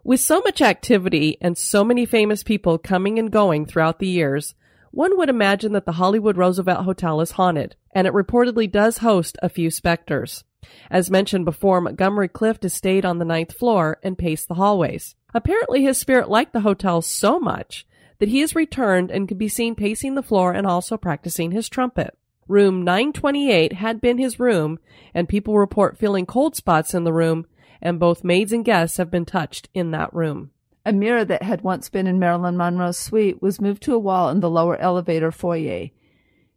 With 0.04 0.20
so 0.20 0.42
much 0.42 0.62
activity 0.62 1.38
and 1.40 1.58
so 1.58 1.86
many 1.86 2.06
famous 2.06 2.44
people 2.44 2.78
coming 2.78 3.18
and 3.18 3.32
going 3.32 3.66
throughout 3.66 4.00
the 4.00 4.08
years, 4.08 4.54
one 4.92 5.18
would 5.18 5.30
imagine 5.30 5.72
that 5.72 5.86
the 5.86 5.94
Hollywood 5.94 6.36
Roosevelt 6.36 6.84
Hotel 6.84 7.22
is 7.22 7.32
haunted, 7.32 7.78
and 7.96 8.06
it 8.06 8.12
reportedly 8.12 8.70
does 8.70 8.98
host 8.98 9.38
a 9.42 9.48
few 9.48 9.72
specters. 9.72 10.44
As 10.90 11.12
mentioned 11.12 11.46
before, 11.46 11.82
Montgomery 11.82 12.28
Clift 12.28 12.64
has 12.64 12.74
stayed 12.74 13.06
on 13.06 13.18
the 13.18 13.26
ninth 13.26 13.54
floor 13.54 14.00
and 14.04 14.18
paced 14.18 14.48
the 14.48 14.56
hallways. 14.56 15.16
Apparently, 15.34 15.84
his 15.84 15.98
spirit 15.98 16.30
liked 16.30 16.54
the 16.54 16.62
hotel 16.62 17.02
so 17.02 17.40
much 17.40 17.86
that 18.20 18.30
he 18.30 18.40
has 18.42 18.56
returned 18.56 19.12
and 19.12 19.28
can 19.28 19.38
be 19.38 19.48
seen 19.48 19.76
pacing 19.76 20.16
the 20.16 20.24
floor 20.24 20.54
and 20.54 20.68
also 20.68 20.98
practicing 20.98 21.52
his 21.52 21.70
trumpet. 21.70 22.18
Room 22.48 22.84
928 22.84 23.74
had 23.74 24.02
been 24.02 24.18
his 24.18 24.40
room, 24.40 24.80
and 25.14 25.30
people 25.30 25.58
report 25.58 25.98
feeling 25.98 26.26
cold 26.26 26.56
spots 26.56 26.94
in 26.94 27.04
the 27.04 27.14
room, 27.14 27.46
and 27.82 28.00
both 28.00 28.24
maids 28.24 28.52
and 28.52 28.66
guests 28.66 28.98
have 28.98 29.12
been 29.12 29.26
touched 29.26 29.70
in 29.74 29.92
that 29.92 30.14
room. 30.14 30.52
A 30.86 30.92
mirror 30.92 31.24
that 31.24 31.44
had 31.44 31.62
once 31.62 31.90
been 31.90 32.08
in 32.08 32.18
Marilyn 32.18 32.58
Monroe's 32.58 32.98
suite 32.98 33.42
was 33.42 33.62
moved 33.62 33.84
to 33.84 33.94
a 33.94 34.00
wall 34.00 34.30
in 34.30 34.40
the 34.40 34.50
lower 34.50 34.76
elevator 34.78 35.32
foyer. 35.32 35.90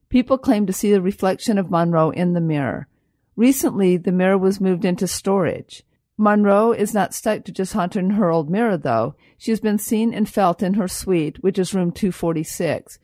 People 0.09 0.39
claim 0.39 0.67
to 0.67 0.73
see 0.73 0.91
the 0.91 1.03
reflection 1.03 1.59
of 1.59 1.71
Monroe 1.71 2.11
in 2.11 2.33
the 2.33 2.41
mirror. 2.41 2.89
Recently, 3.37 3.97
the 3.97 4.12
mirror 4.12 4.39
was 4.39 4.61
moved 4.61 4.85
into 4.85 5.07
storage. 5.07 5.83
Monroe 6.19 6.73
is 6.73 6.93
not 6.93 7.15
stuck 7.15 7.45
to 7.45 7.53
just 7.53 7.73
haunting 7.73 8.11
her 8.11 8.31
old 8.31 8.51
mirror, 8.51 8.77
though. 8.77 9.15
She 9.39 9.51
has 9.51 9.61
been 9.61 9.79
seen 9.79 10.12
and 10.12 10.29
felt 10.29 10.62
in 10.62 10.75
her 10.75 10.89
suite, 10.89 11.43
which 11.43 11.59
is 11.59 11.75
room 11.75 11.91
246. 11.93 12.99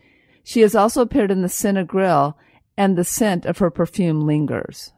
She 0.44 0.61
has 0.61 0.75
also 0.75 1.02
appeared 1.02 1.30
in 1.30 1.42
the 1.42 1.49
Cine 1.49 1.87
Grill, 1.87 2.37
and 2.76 2.97
the 2.97 3.04
scent 3.04 3.44
of 3.44 3.58
her 3.58 3.70
perfume 3.70 4.20
lingers. 4.20 4.92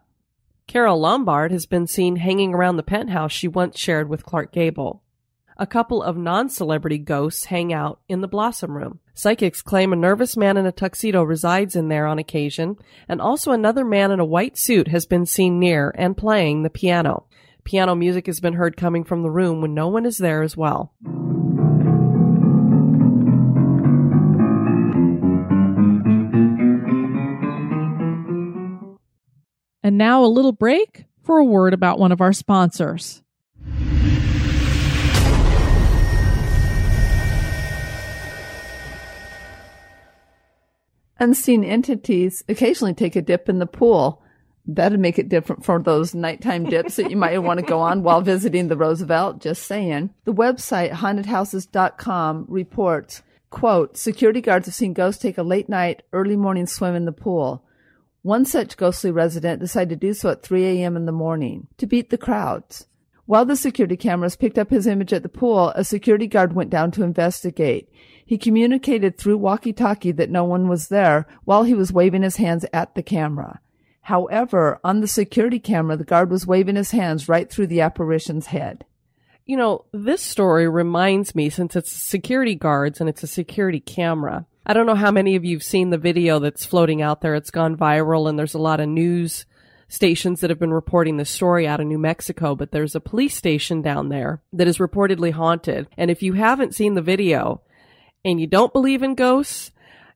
Carole 0.67 1.01
Lombard 1.01 1.51
has 1.51 1.67
been 1.67 1.87
seen 1.87 2.17
hanging 2.17 2.55
around 2.55 2.77
the 2.77 2.83
penthouse 2.83 3.33
she 3.33 3.49
once 3.49 3.79
shared 3.79 4.09
with 4.09 4.27
Clark 4.27 4.53
Gable. 4.53 5.03
A 5.57 5.67
couple 5.67 6.03
of 6.03 6.17
non 6.17 6.49
celebrity 6.49 6.99
ghosts 6.99 7.47
hang 7.47 7.73
out 7.73 8.01
in 8.09 8.21
the 8.21 8.29
Blossom 8.29 8.77
Room. 8.77 9.01
Psychics 9.21 9.61
claim 9.61 9.93
a 9.93 9.97
nervous 9.97 10.35
man 10.35 10.57
in 10.57 10.65
a 10.65 10.73
tuxedo 10.73 11.23
resides 11.23 11.77
in 11.77 11.89
there 11.89 12.07
on 12.07 12.19
occasion, 12.19 12.77
and 13.07 13.21
also 13.21 13.53
another 13.53 13.85
man 13.85 14.11
in 14.11 14.19
a 14.19 14.25
white 14.25 14.57
suit 14.57 14.89
has 14.89 15.05
been 15.05 15.27
seen 15.27 15.59
near 15.59 15.93
and 15.99 16.17
playing 16.17 16.63
the 16.63 16.71
piano. 16.71 17.27
Piano 17.63 17.95
music 17.95 18.25
has 18.25 18.41
been 18.41 18.55
heard 18.55 18.79
coming 18.79 19.05
from 19.05 19.23
the 19.23 19.31
room 19.31 19.61
when 19.61 19.75
no 19.75 19.89
one 19.89 20.07
is 20.07 20.17
there 20.17 20.43
as 20.43 20.57
well. 20.57 20.95
And 29.83 29.99
now 29.99 30.25
a 30.25 30.33
little 30.33 30.53
break 30.53 31.05
for 31.23 31.37
a 31.37 31.45
word 31.45 31.75
about 31.75 31.99
one 31.99 32.11
of 32.11 32.23
our 32.23 32.33
sponsors. 32.33 33.23
Unseen 41.21 41.63
entities 41.63 42.43
occasionally 42.49 42.95
take 42.95 43.15
a 43.15 43.21
dip 43.21 43.49
in 43.49 43.59
the 43.59 43.67
pool. 43.67 44.23
That'd 44.67 44.99
make 44.99 45.19
it 45.19 45.29
different 45.29 45.65
for 45.65 45.79
those 45.79 46.15
nighttime 46.15 46.65
dips 46.65 46.97
that 46.97 47.11
you 47.11 47.17
might 47.17 47.37
want 47.39 47.61
to 47.61 47.67
go 47.67 47.81
on 47.81 48.03
while 48.03 48.23
visiting 48.23 48.69
the 48.69 48.77
Roosevelt. 48.77 49.41
Just 49.41 49.65
saying. 49.65 50.15
The 50.25 50.33
website 50.33 50.93
hauntedhouses.com 50.93 52.47
reports, 52.49 53.23
quote, 53.51 53.97
security 53.99 54.41
guards 54.41 54.67
have 54.67 54.75
seen 54.75 54.95
ghosts 54.95 55.21
take 55.21 55.37
a 55.37 55.43
late 55.43 55.69
night, 55.69 56.03
early 56.13 56.37
morning 56.37 56.67
swim 56.67 56.95
in 56.95 57.05
the 57.05 57.13
pool. 57.13 57.65
One 58.23 58.45
such 58.45 58.77
ghostly 58.77 59.11
resident 59.11 59.61
decided 59.61 60.01
to 60.01 60.07
do 60.07 60.15
so 60.15 60.31
at 60.31 60.43
3 60.43 60.65
a.m. 60.65 60.97
in 60.97 61.07
the 61.07 61.13
morning 61.13 61.67
to 61.79 61.87
beat 61.87 62.11
the 62.11 62.19
crowds. 62.19 62.87
While 63.25 63.45
the 63.45 63.57
security 63.57 63.97
cameras 63.97 64.37
picked 64.37 64.59
up 64.59 64.71
his 64.71 64.87
image 64.87 65.13
at 65.13 65.23
the 65.23 65.29
pool, 65.29 65.69
a 65.77 65.85
security 65.85 66.27
guard 66.27 66.53
went 66.53 66.69
down 66.69 66.91
to 66.93 67.05
investigate. 67.05 67.89
He 68.31 68.39
communicated 68.39 69.19
through 69.19 69.39
walkie-talkie 69.39 70.13
that 70.13 70.31
no 70.31 70.45
one 70.45 70.69
was 70.69 70.87
there 70.87 71.27
while 71.45 71.65
he 71.65 71.75
was 71.75 71.93
waving 71.93 72.23
his 72.23 72.37
hands 72.37 72.65
at 72.73 72.95
the 72.95 73.03
camera. 73.03 73.59
However, 74.03 74.79
on 74.85 75.01
the 75.01 75.09
security 75.09 75.59
camera, 75.59 75.97
the 75.97 76.05
guard 76.05 76.31
was 76.31 76.47
waving 76.47 76.77
his 76.77 76.93
hands 76.93 77.29
right 77.29 77.51
through 77.51 77.67
the 77.67 77.81
apparition's 77.81 78.47
head. 78.47 78.85
You 79.47 79.57
know, 79.57 79.85
this 79.91 80.23
story 80.23 80.69
reminds 80.69 81.35
me, 81.35 81.51
since 81.51 81.75
it's 81.75 81.91
security 81.91 82.55
guards 82.55 83.01
and 83.01 83.11
it's 83.11 83.25
a 83.25 83.27
security 83.27 83.81
camera. 83.81 84.47
I 84.65 84.75
don't 84.75 84.87
know 84.87 84.95
how 84.95 85.11
many 85.11 85.35
of 85.35 85.45
you've 85.45 85.65
seen 85.65 85.91
the 85.91 85.99
video 85.99 86.39
that's 86.39 86.65
floating 86.65 87.03
out 87.03 87.23
there. 87.23 87.35
It's 87.35 87.51
gone 87.51 87.77
viral 87.77 88.29
and 88.29 88.39
there's 88.39 88.55
a 88.55 88.59
lot 88.61 88.79
of 88.79 88.89
news 88.89 89.45
stations 89.89 90.41
that 90.41 90.51
have 90.51 90.61
been 90.61 90.73
reporting 90.73 91.17
the 91.17 91.25
story 91.25 91.67
out 91.67 91.81
of 91.81 91.89
New 91.89 91.99
Mexico, 91.99 92.55
but 92.55 92.71
there's 92.71 92.95
a 92.95 93.01
police 93.01 93.35
station 93.35 93.83
down 93.83 94.09
there 94.09 94.41
that 94.53 94.69
is 94.69 94.79
reportedly 94.79 95.33
haunted. 95.33 95.89
And 95.97 96.13
if 96.13 96.23
you 96.23 96.35
haven't 96.35 96.77
seen 96.77 96.95
the 96.95 97.03
video 97.03 97.63
and 98.25 98.41
you 98.41 98.47
don't 98.47 98.73
believe 98.73 99.03
in 99.03 99.15
ghosts, 99.15 99.73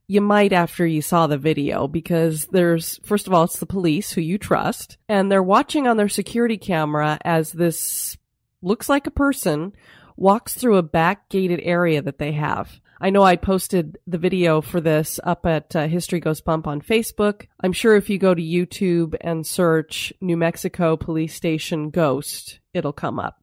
you 0.06 0.20
might 0.20 0.52
after 0.52 0.87
you 0.87 1.00
saw 1.00 1.26
the 1.26 1.38
video 1.38 1.88
because 1.88 2.46
there's, 2.46 3.00
first 3.04 3.26
of 3.26 3.32
all, 3.32 3.44
it's 3.44 3.58
the 3.58 3.66
police 3.66 4.12
who 4.12 4.20
you 4.20 4.37
trust 4.37 4.99
and 5.08 5.30
they're 5.30 5.42
watching 5.42 5.87
on 5.87 5.96
their 5.96 6.08
security 6.08 6.58
camera 6.58 7.18
as 7.25 7.52
this 7.52 8.16
looks 8.61 8.88
like 8.88 9.06
a 9.06 9.11
person 9.11 9.73
walks 10.16 10.54
through 10.54 10.76
a 10.76 10.82
back 10.82 11.28
gated 11.28 11.61
area 11.62 12.02
that 12.02 12.18
they 12.18 12.32
have. 12.32 12.80
I 13.00 13.11
know 13.11 13.23
I 13.23 13.37
posted 13.37 13.99
the 14.06 14.18
video 14.18 14.61
for 14.61 14.80
this 14.80 15.18
up 15.25 15.44
at 15.46 15.75
uh, 15.75 15.88
History 15.88 16.20
Goes 16.20 16.40
Bump 16.40 16.66
on 16.66 16.80
Facebook. 16.80 17.46
I'm 17.61 17.73
sure 17.73 17.96
if 17.96 18.08
you 18.08 18.18
go 18.18 18.34
to 18.34 18.42
YouTube 18.42 19.14
and 19.20 19.46
search 19.46 20.12
New 20.20 20.37
Mexico 20.37 20.96
Police 20.96 21.34
Station 21.34 21.90
Ghost, 21.90 22.61
it'll 22.73 22.92
come 22.92 23.18
up. 23.18 23.40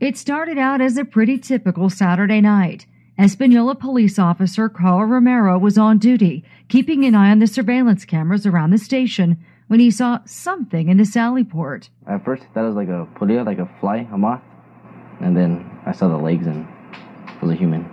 It 0.00 0.16
started 0.16 0.58
out 0.58 0.80
as 0.80 0.96
a 0.96 1.04
pretty 1.04 1.38
typical 1.38 1.90
Saturday 1.90 2.40
night. 2.40 2.86
Espanola 3.16 3.76
police 3.76 4.18
officer 4.18 4.68
Carl 4.68 5.04
Romero 5.04 5.56
was 5.56 5.78
on 5.78 5.98
duty, 5.98 6.44
keeping 6.68 7.04
an 7.04 7.14
eye 7.14 7.30
on 7.30 7.38
the 7.38 7.46
surveillance 7.46 8.04
cameras 8.04 8.44
around 8.44 8.70
the 8.70 8.78
station, 8.78 9.38
when 9.68 9.78
he 9.78 9.90
saw 9.90 10.18
something 10.24 10.88
in 10.88 10.96
the 10.96 11.04
sally 11.04 11.44
port. 11.44 11.90
At 12.08 12.24
first, 12.24 12.42
that 12.54 12.62
was 12.62 12.74
like 12.74 12.88
a 12.88 13.06
polilla, 13.14 13.46
like 13.46 13.58
a 13.58 13.70
fly, 13.80 14.08
a 14.12 14.18
moth. 14.18 14.42
And 15.20 15.36
then 15.36 15.64
I 15.86 15.92
saw 15.92 16.08
the 16.08 16.16
legs 16.16 16.46
and 16.46 16.66
it 17.28 17.40
was 17.40 17.52
a 17.52 17.54
human. 17.54 17.88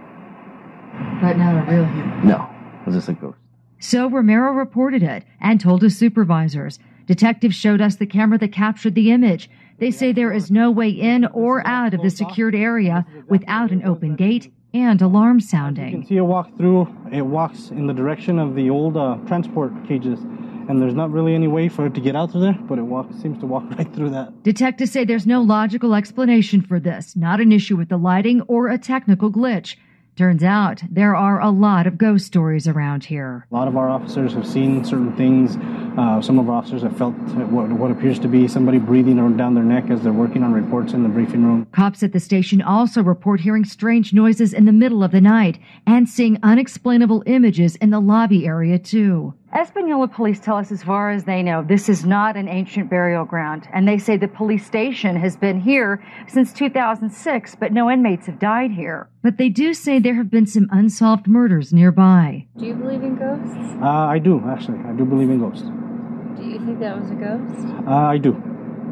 But 1.22 1.38
not 1.38 1.68
a 1.68 1.72
real 1.72 1.86
human. 1.86 2.28
No, 2.28 2.50
it 2.82 2.88
was 2.88 2.96
just 2.96 3.10
a 3.10 3.14
ghost. 3.14 3.38
So 3.80 4.10
Romero 4.10 4.54
reported 4.54 5.04
it 5.04 5.24
and 5.40 5.62
told 5.62 5.84
his 5.84 5.98
supervisors. 5.98 6.80
Detectives 7.06 7.56
showed 7.56 7.80
us 7.80 7.96
the 7.96 8.06
camera 8.08 8.40
that 8.40 8.52
captured 8.52 8.96
the 8.96 9.12
image. 9.12 9.50
They 9.78 9.92
say 9.92 10.12
there 10.12 10.34
is 10.34 10.52
no 10.52 10.72
way 10.72 10.90
in 10.90 11.26
or 11.28 11.66
out 11.66 11.94
of 11.94 12.02
the 12.02 12.10
secured 12.10 12.56
area 12.56 13.06
without 13.28 13.72
an 13.72 13.84
open 13.86 14.16
gate 14.16 14.52
and 14.74 15.02
alarm 15.02 15.40
sounding. 15.40 15.92
You 15.92 15.98
can 16.00 16.08
see 16.08 16.18
it 16.18 16.22
walk 16.22 16.56
through. 16.58 16.88
It 17.12 17.26
walks 17.26 17.70
in 17.70 17.88
the 17.88 17.94
direction 17.94 18.40
of 18.40 18.56
the 18.56 18.70
old 18.70 18.98
uh, 18.98 19.18
transport 19.28 19.72
cages, 19.88 20.20
and 20.20 20.82
there's 20.82 20.94
not 20.94 21.12
really 21.12 21.36
any 21.36 21.48
way 21.48 21.68
for 21.70 21.86
it 21.88 21.94
to 21.96 22.02
get 22.02 22.16
out 22.16 22.32
through 22.32 22.42
there. 22.42 22.58
But 22.62 22.80
it 22.80 22.84
walks 22.84 23.16
seems 23.22 23.40
to 23.40 23.46
walk 23.46 23.64
right 23.78 23.94
through 23.94 24.12
that. 24.12 24.44
Detectives 24.44 24.92
say 24.92 25.04
there's 25.04 25.28
no 25.28 25.42
logical 25.42 25.94
explanation 25.94 26.62
for 26.62 26.80
this, 26.80 27.16
not 27.16 27.42
an 27.42 27.52
issue 27.52 27.76
with 27.76 27.90
the 27.90 27.98
lighting 27.98 28.42
or 28.44 28.70
a 28.70 28.78
technical 28.78 29.32
glitch. 29.32 29.76
Turns 30.18 30.44
out 30.44 30.82
there 30.90 31.16
are 31.16 31.40
a 31.40 31.50
lot 31.50 31.88
of 31.88 31.98
ghost 31.98 32.26
stories 32.26 32.68
around 32.68 33.06
here. 33.06 33.48
A 33.50 33.56
lot 33.56 33.70
of 33.70 33.78
our 33.78 33.90
officers 33.90 34.34
have 34.34 34.46
seen 34.46 34.84
certain 34.84 35.16
things. 35.16 35.58
Uh, 35.98 36.22
some 36.22 36.38
of 36.38 36.50
our 36.50 36.58
officers 36.58 36.82
have 36.82 36.98
felt 36.98 37.14
what, 37.50 37.70
what 37.70 37.92
appears 37.92 38.20
to 38.20 38.28
be 38.28 38.48
somebody 38.48 38.78
breathing 38.78 39.16
down 39.38 39.56
their 39.56 39.64
neck 39.64 39.90
as 39.90 40.02
they're 40.02 40.12
working 40.12 40.44
on 40.44 40.52
reports 40.52 40.92
in 40.94 41.04
the 41.04 41.10
briefing 41.10 41.46
room. 41.46 41.66
Cops 41.72 42.04
at 42.04 42.12
the 42.12 42.20
station 42.20 42.62
also 42.62 43.02
report 43.02 43.40
hearing 43.40 43.64
strange 43.64 44.14
noises 44.14 44.54
in 44.54 44.66
the 44.66 44.72
middle 44.74 45.02
of 45.04 45.12
the 45.12 45.22
night 45.22 45.60
and 45.88 46.10
seeing 46.10 46.38
unexplainable 46.44 47.24
images 47.26 47.78
in 47.78 47.90
the 47.90 48.02
lobby 48.02 48.46
area 48.46 48.78
too. 48.78 49.34
Espanola 49.54 50.08
police 50.08 50.40
tell 50.40 50.56
us 50.56 50.72
as 50.72 50.82
far 50.82 51.12
as 51.12 51.26
they 51.26 51.44
know, 51.44 51.62
this 51.62 51.90
is 51.90 52.06
not 52.06 52.38
an 52.38 52.48
ancient 52.48 52.90
burial 52.90 53.26
ground. 53.26 53.68
And 53.74 53.86
they 53.86 53.98
say 53.98 54.16
the 54.16 54.30
police 54.30 54.66
station 54.66 55.18
has 55.18 55.36
been 55.36 55.60
here 55.60 56.02
since 56.28 56.54
2006, 56.54 57.56
but 57.56 57.74
no 57.74 57.92
inmates 57.92 58.28
have 58.28 58.40
died 58.40 58.72
here. 58.72 59.10
But 59.22 59.38
they 59.38 59.50
do 59.50 59.74
say 59.74 60.00
there 60.00 60.16
have 60.16 60.32
been 60.32 60.48
some 60.48 60.70
unsolved 60.72 61.28
murders 61.28 61.74
nearby. 61.74 62.48
Do 62.58 62.66
you 62.66 62.76
believe 62.76 63.04
in 63.04 63.18
ghosts? 63.18 63.82
Uh, 63.82 63.88
I 63.88 64.20
do 64.20 64.42
actually. 64.48 64.80
I 64.88 64.94
do 64.94 65.04
believe 65.04 65.30
in 65.30 65.40
ghosts. 65.40 65.64
Do 65.64 66.48
you 66.48 66.60
think 66.60 66.80
that 66.80 66.98
was 66.98 67.12
a 67.12 67.16
ghost? 67.16 67.88
Uh, 67.88 67.92
I 67.92 68.18
do. 68.18 68.42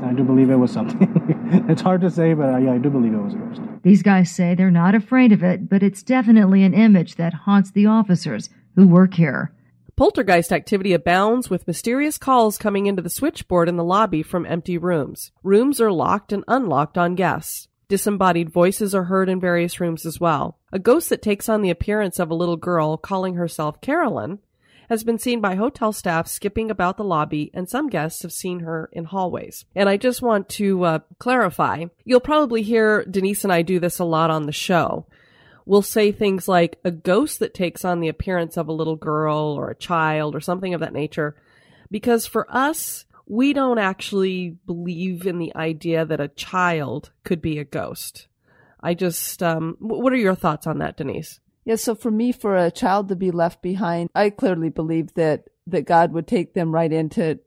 I 0.04 0.14
do 0.14 0.24
believe 0.24 0.50
it 0.50 0.58
was 0.58 0.72
something. 0.72 1.08
it's 1.70 1.82
hard 1.82 2.02
to 2.02 2.10
say, 2.10 2.34
but 2.34 2.54
uh, 2.54 2.58
yeah, 2.58 2.74
I 2.74 2.78
do 2.80 2.90
believe 2.90 3.14
it 3.14 3.22
was 3.22 3.34
a 3.34 3.38
ghost. 3.38 3.62
These 3.84 4.04
guys 4.04 4.30
say 4.30 4.56
they're 4.56 4.72
not 4.72 4.94
afraid 4.94 5.32
of 5.32 5.42
it, 5.42 5.70
but 5.70 5.84
it's 5.84 6.04
definitely 6.04 6.64
an 6.64 6.74
image 6.74 7.16
that 7.16 7.34
haunts 7.34 7.72
the 7.72 7.86
officers 7.86 8.50
who 8.76 8.88
work 8.88 9.14
here. 9.14 9.54
Poltergeist 10.00 10.54
activity 10.54 10.94
abounds 10.94 11.50
with 11.50 11.68
mysterious 11.68 12.18
calls 12.18 12.58
coming 12.58 12.86
into 12.86 13.02
the 13.02 13.10
switchboard 13.10 13.68
in 13.68 13.76
the 13.76 13.84
lobby 13.84 14.24
from 14.24 14.46
empty 14.46 14.78
rooms. 14.78 15.34
Rooms 15.44 15.82
are 15.82 15.92
locked 15.92 16.32
and 16.32 16.46
unlocked 16.48 16.98
on 16.98 17.16
guests. 17.16 17.68
Disembodied 17.90 18.50
voices 18.50 18.96
are 18.96 19.04
heard 19.04 19.28
in 19.28 19.42
various 19.42 19.82
rooms 19.82 20.06
as 20.06 20.18
well. 20.18 20.58
A 20.72 20.80
ghost 20.80 21.10
that 21.10 21.22
takes 21.22 21.50
on 21.50 21.62
the 21.62 21.70
appearance 21.70 22.18
of 22.18 22.32
a 22.32 22.34
little 22.34 22.56
girl 22.56 22.96
calling 22.96 23.34
herself 23.34 23.82
Carolyn 23.82 24.40
has 24.88 25.04
been 25.04 25.20
seen 25.20 25.42
by 25.42 25.56
hotel 25.56 25.92
staff 25.92 26.30
skipping 26.30 26.72
about 26.72 26.96
the 26.96 27.04
lobby, 27.04 27.52
and 27.54 27.68
some 27.68 27.90
guests 27.90 28.22
have 28.22 28.32
seen 28.32 28.62
her 28.62 28.90
in 28.94 29.04
hallways. 29.04 29.66
And 29.76 29.90
I 29.90 29.98
just 29.98 30.22
want 30.22 30.48
to 30.50 30.82
uh, 30.86 31.00
clarify 31.18 31.88
you'll 32.06 32.22
probably 32.22 32.62
hear 32.62 33.04
Denise 33.04 33.44
and 33.44 33.52
I 33.52 33.64
do 33.64 33.82
this 33.82 34.00
a 34.00 34.06
lot 34.06 34.32
on 34.32 34.46
the 34.46 34.54
show. 34.54 35.08
We'll 35.70 35.84
say 35.84 36.12
things 36.12 36.48
like 36.48 36.80
a 36.84 36.90
ghost 36.90 37.38
that 37.38 37.54
takes 37.54 37.86
on 37.86 38.00
the 38.00 38.08
appearance 38.08 38.58
of 38.58 38.68
a 38.68 38.74
little 38.74 38.96
girl 38.96 39.54
or 39.56 39.70
a 39.70 39.76
child 39.76 40.34
or 40.34 40.40
something 40.40 40.74
of 40.74 40.80
that 40.80 40.94
nature. 40.94 41.36
Because 41.92 42.26
for 42.26 42.48
us, 42.50 43.06
we 43.28 43.54
don't 43.54 43.78
actually 43.78 44.58
believe 44.66 45.28
in 45.28 45.38
the 45.38 45.56
idea 45.56 46.06
that 46.06 46.20
a 46.20 46.30
child 46.30 47.12
could 47.24 47.40
be 47.40 47.60
a 47.60 47.64
ghost. 47.64 48.28
I 48.82 48.96
just, 48.96 49.44
um, 49.44 49.76
what 49.78 50.12
are 50.12 50.16
your 50.16 50.34
thoughts 50.34 50.66
on 50.66 50.80
that, 50.80 50.98
Denise? 50.98 51.40
Yeah, 51.66 51.76
so 51.76 51.94
for 51.94 52.10
me, 52.10 52.32
for 52.32 52.56
a 52.58 52.72
child 52.72 53.10
to 53.10 53.16
be 53.16 53.30
left 53.30 53.62
behind, 53.62 54.10
I 54.16 54.32
clearly 54.32 54.70
believe 54.70 55.14
that 55.14 55.44
that 55.68 55.86
God 55.86 56.14
would 56.14 56.26
take 56.26 56.56
them 56.56 56.74
right 56.74 56.92
into 56.92 57.38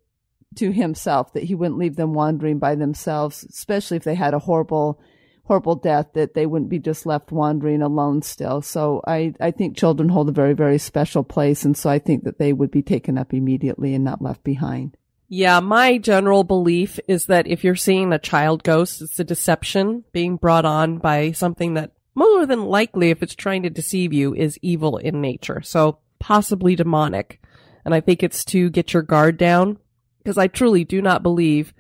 to 0.55 0.71
Himself, 0.71 1.33
that 1.33 1.43
He 1.43 1.57
wouldn't 1.57 1.81
leave 1.81 1.97
them 1.97 2.15
wandering 2.15 2.61
by 2.61 2.77
themselves, 2.77 3.43
especially 3.43 3.97
if 3.97 4.05
they 4.05 4.15
had 4.15 4.33
a 4.33 4.39
horrible, 4.39 5.01
horrible 5.45 5.77
death, 5.77 6.09
that 6.15 6.35
they 6.35 6.47
wouldn't 6.47 6.71
be 6.71 6.79
just 6.79 7.07
left 7.07 7.33
wandering 7.33 7.83
alone 7.83 8.23
still. 8.23 8.63
So 8.63 9.03
I 9.07 9.35
I 9.41 9.51
think 9.51 9.77
children 9.77 10.09
hold 10.09 10.29
a 10.29 10.33
very 10.33 10.55
very 10.55 10.79
special 10.79 11.25
place, 11.25 11.65
and 11.65 11.77
so 11.77 11.91
I 11.91 11.99
think 11.99 12.25
that 12.25 12.39
they 12.39 12.53
would 12.53 12.71
be 12.71 12.83
taken 12.83 13.19
up 13.19 13.35
immediately 13.35 13.95
and 13.95 14.05
not 14.05 14.23
left 14.23 14.45
behind. 14.45 14.97
Yeah, 15.29 15.61
my 15.61 15.97
general 15.97 16.45
belief 16.45 17.01
is 17.09 17.25
that 17.27 17.47
if 17.47 17.65
you're 17.65 17.75
seeing 17.75 18.13
a 18.13 18.19
child 18.19 18.63
ghost, 18.63 19.01
it's 19.01 19.19
a 19.19 19.25
deception 19.25 20.05
being 20.13 20.37
brought 20.37 20.67
on 20.67 20.99
by 20.99 21.33
something 21.33 21.73
that 21.75 21.93
more 22.15 22.45
than 22.45 22.67
likely, 22.67 23.09
if 23.09 23.23
it's 23.23 23.35
trying 23.35 23.63
to 23.63 23.71
deceive 23.71 24.13
you, 24.13 24.35
is 24.35 24.59
evil 24.61 24.99
in 24.99 25.23
nature. 25.23 25.63
So 25.63 26.01
possibly 26.19 26.77
demonic. 26.77 27.41
And 27.85 27.95
I 27.95 28.01
think 28.01 28.23
it's 28.23 28.45
to 28.47 28.71
get 28.71 28.93
your 28.93 29.03
guard 29.03 29.39
down 29.39 29.79
because 30.19 30.39
I 30.39 30.47
truly 30.47 30.85
do 30.85 31.03
not 31.03 31.23
believe, 31.23 31.73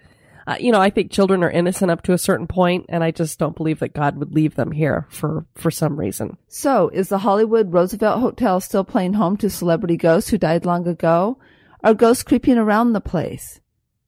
uh, 0.46 0.56
you 0.58 0.72
know, 0.72 0.80
I 0.80 0.90
think 0.90 1.10
children 1.10 1.42
are 1.44 1.50
innocent 1.50 1.90
up 1.90 2.02
to 2.02 2.12
a 2.12 2.18
certain 2.18 2.46
point 2.46 2.86
and 2.88 3.04
I 3.04 3.10
just 3.10 3.38
don't 3.38 3.56
believe 3.56 3.80
that 3.80 3.94
God 3.94 4.16
would 4.16 4.34
leave 4.34 4.54
them 4.54 4.72
here 4.72 5.06
for, 5.10 5.46
for 5.54 5.70
some 5.70 5.98
reason. 5.98 6.36
So, 6.48 6.88
is 6.88 7.08
the 7.08 7.18
Hollywood 7.18 7.72
Roosevelt 7.72 8.20
Hotel 8.20 8.60
still 8.60 8.84
playing 8.84 9.14
home 9.14 9.36
to 9.38 9.50
celebrity 9.50 9.96
ghosts 9.96 10.30
who 10.30 10.38
died 10.38 10.66
long 10.66 10.86
ago? 10.86 11.38
Are 11.84 11.94
ghosts 11.94 12.22
creeping 12.22 12.58
around 12.58 12.92
the 12.92 13.00
place? 13.00 13.60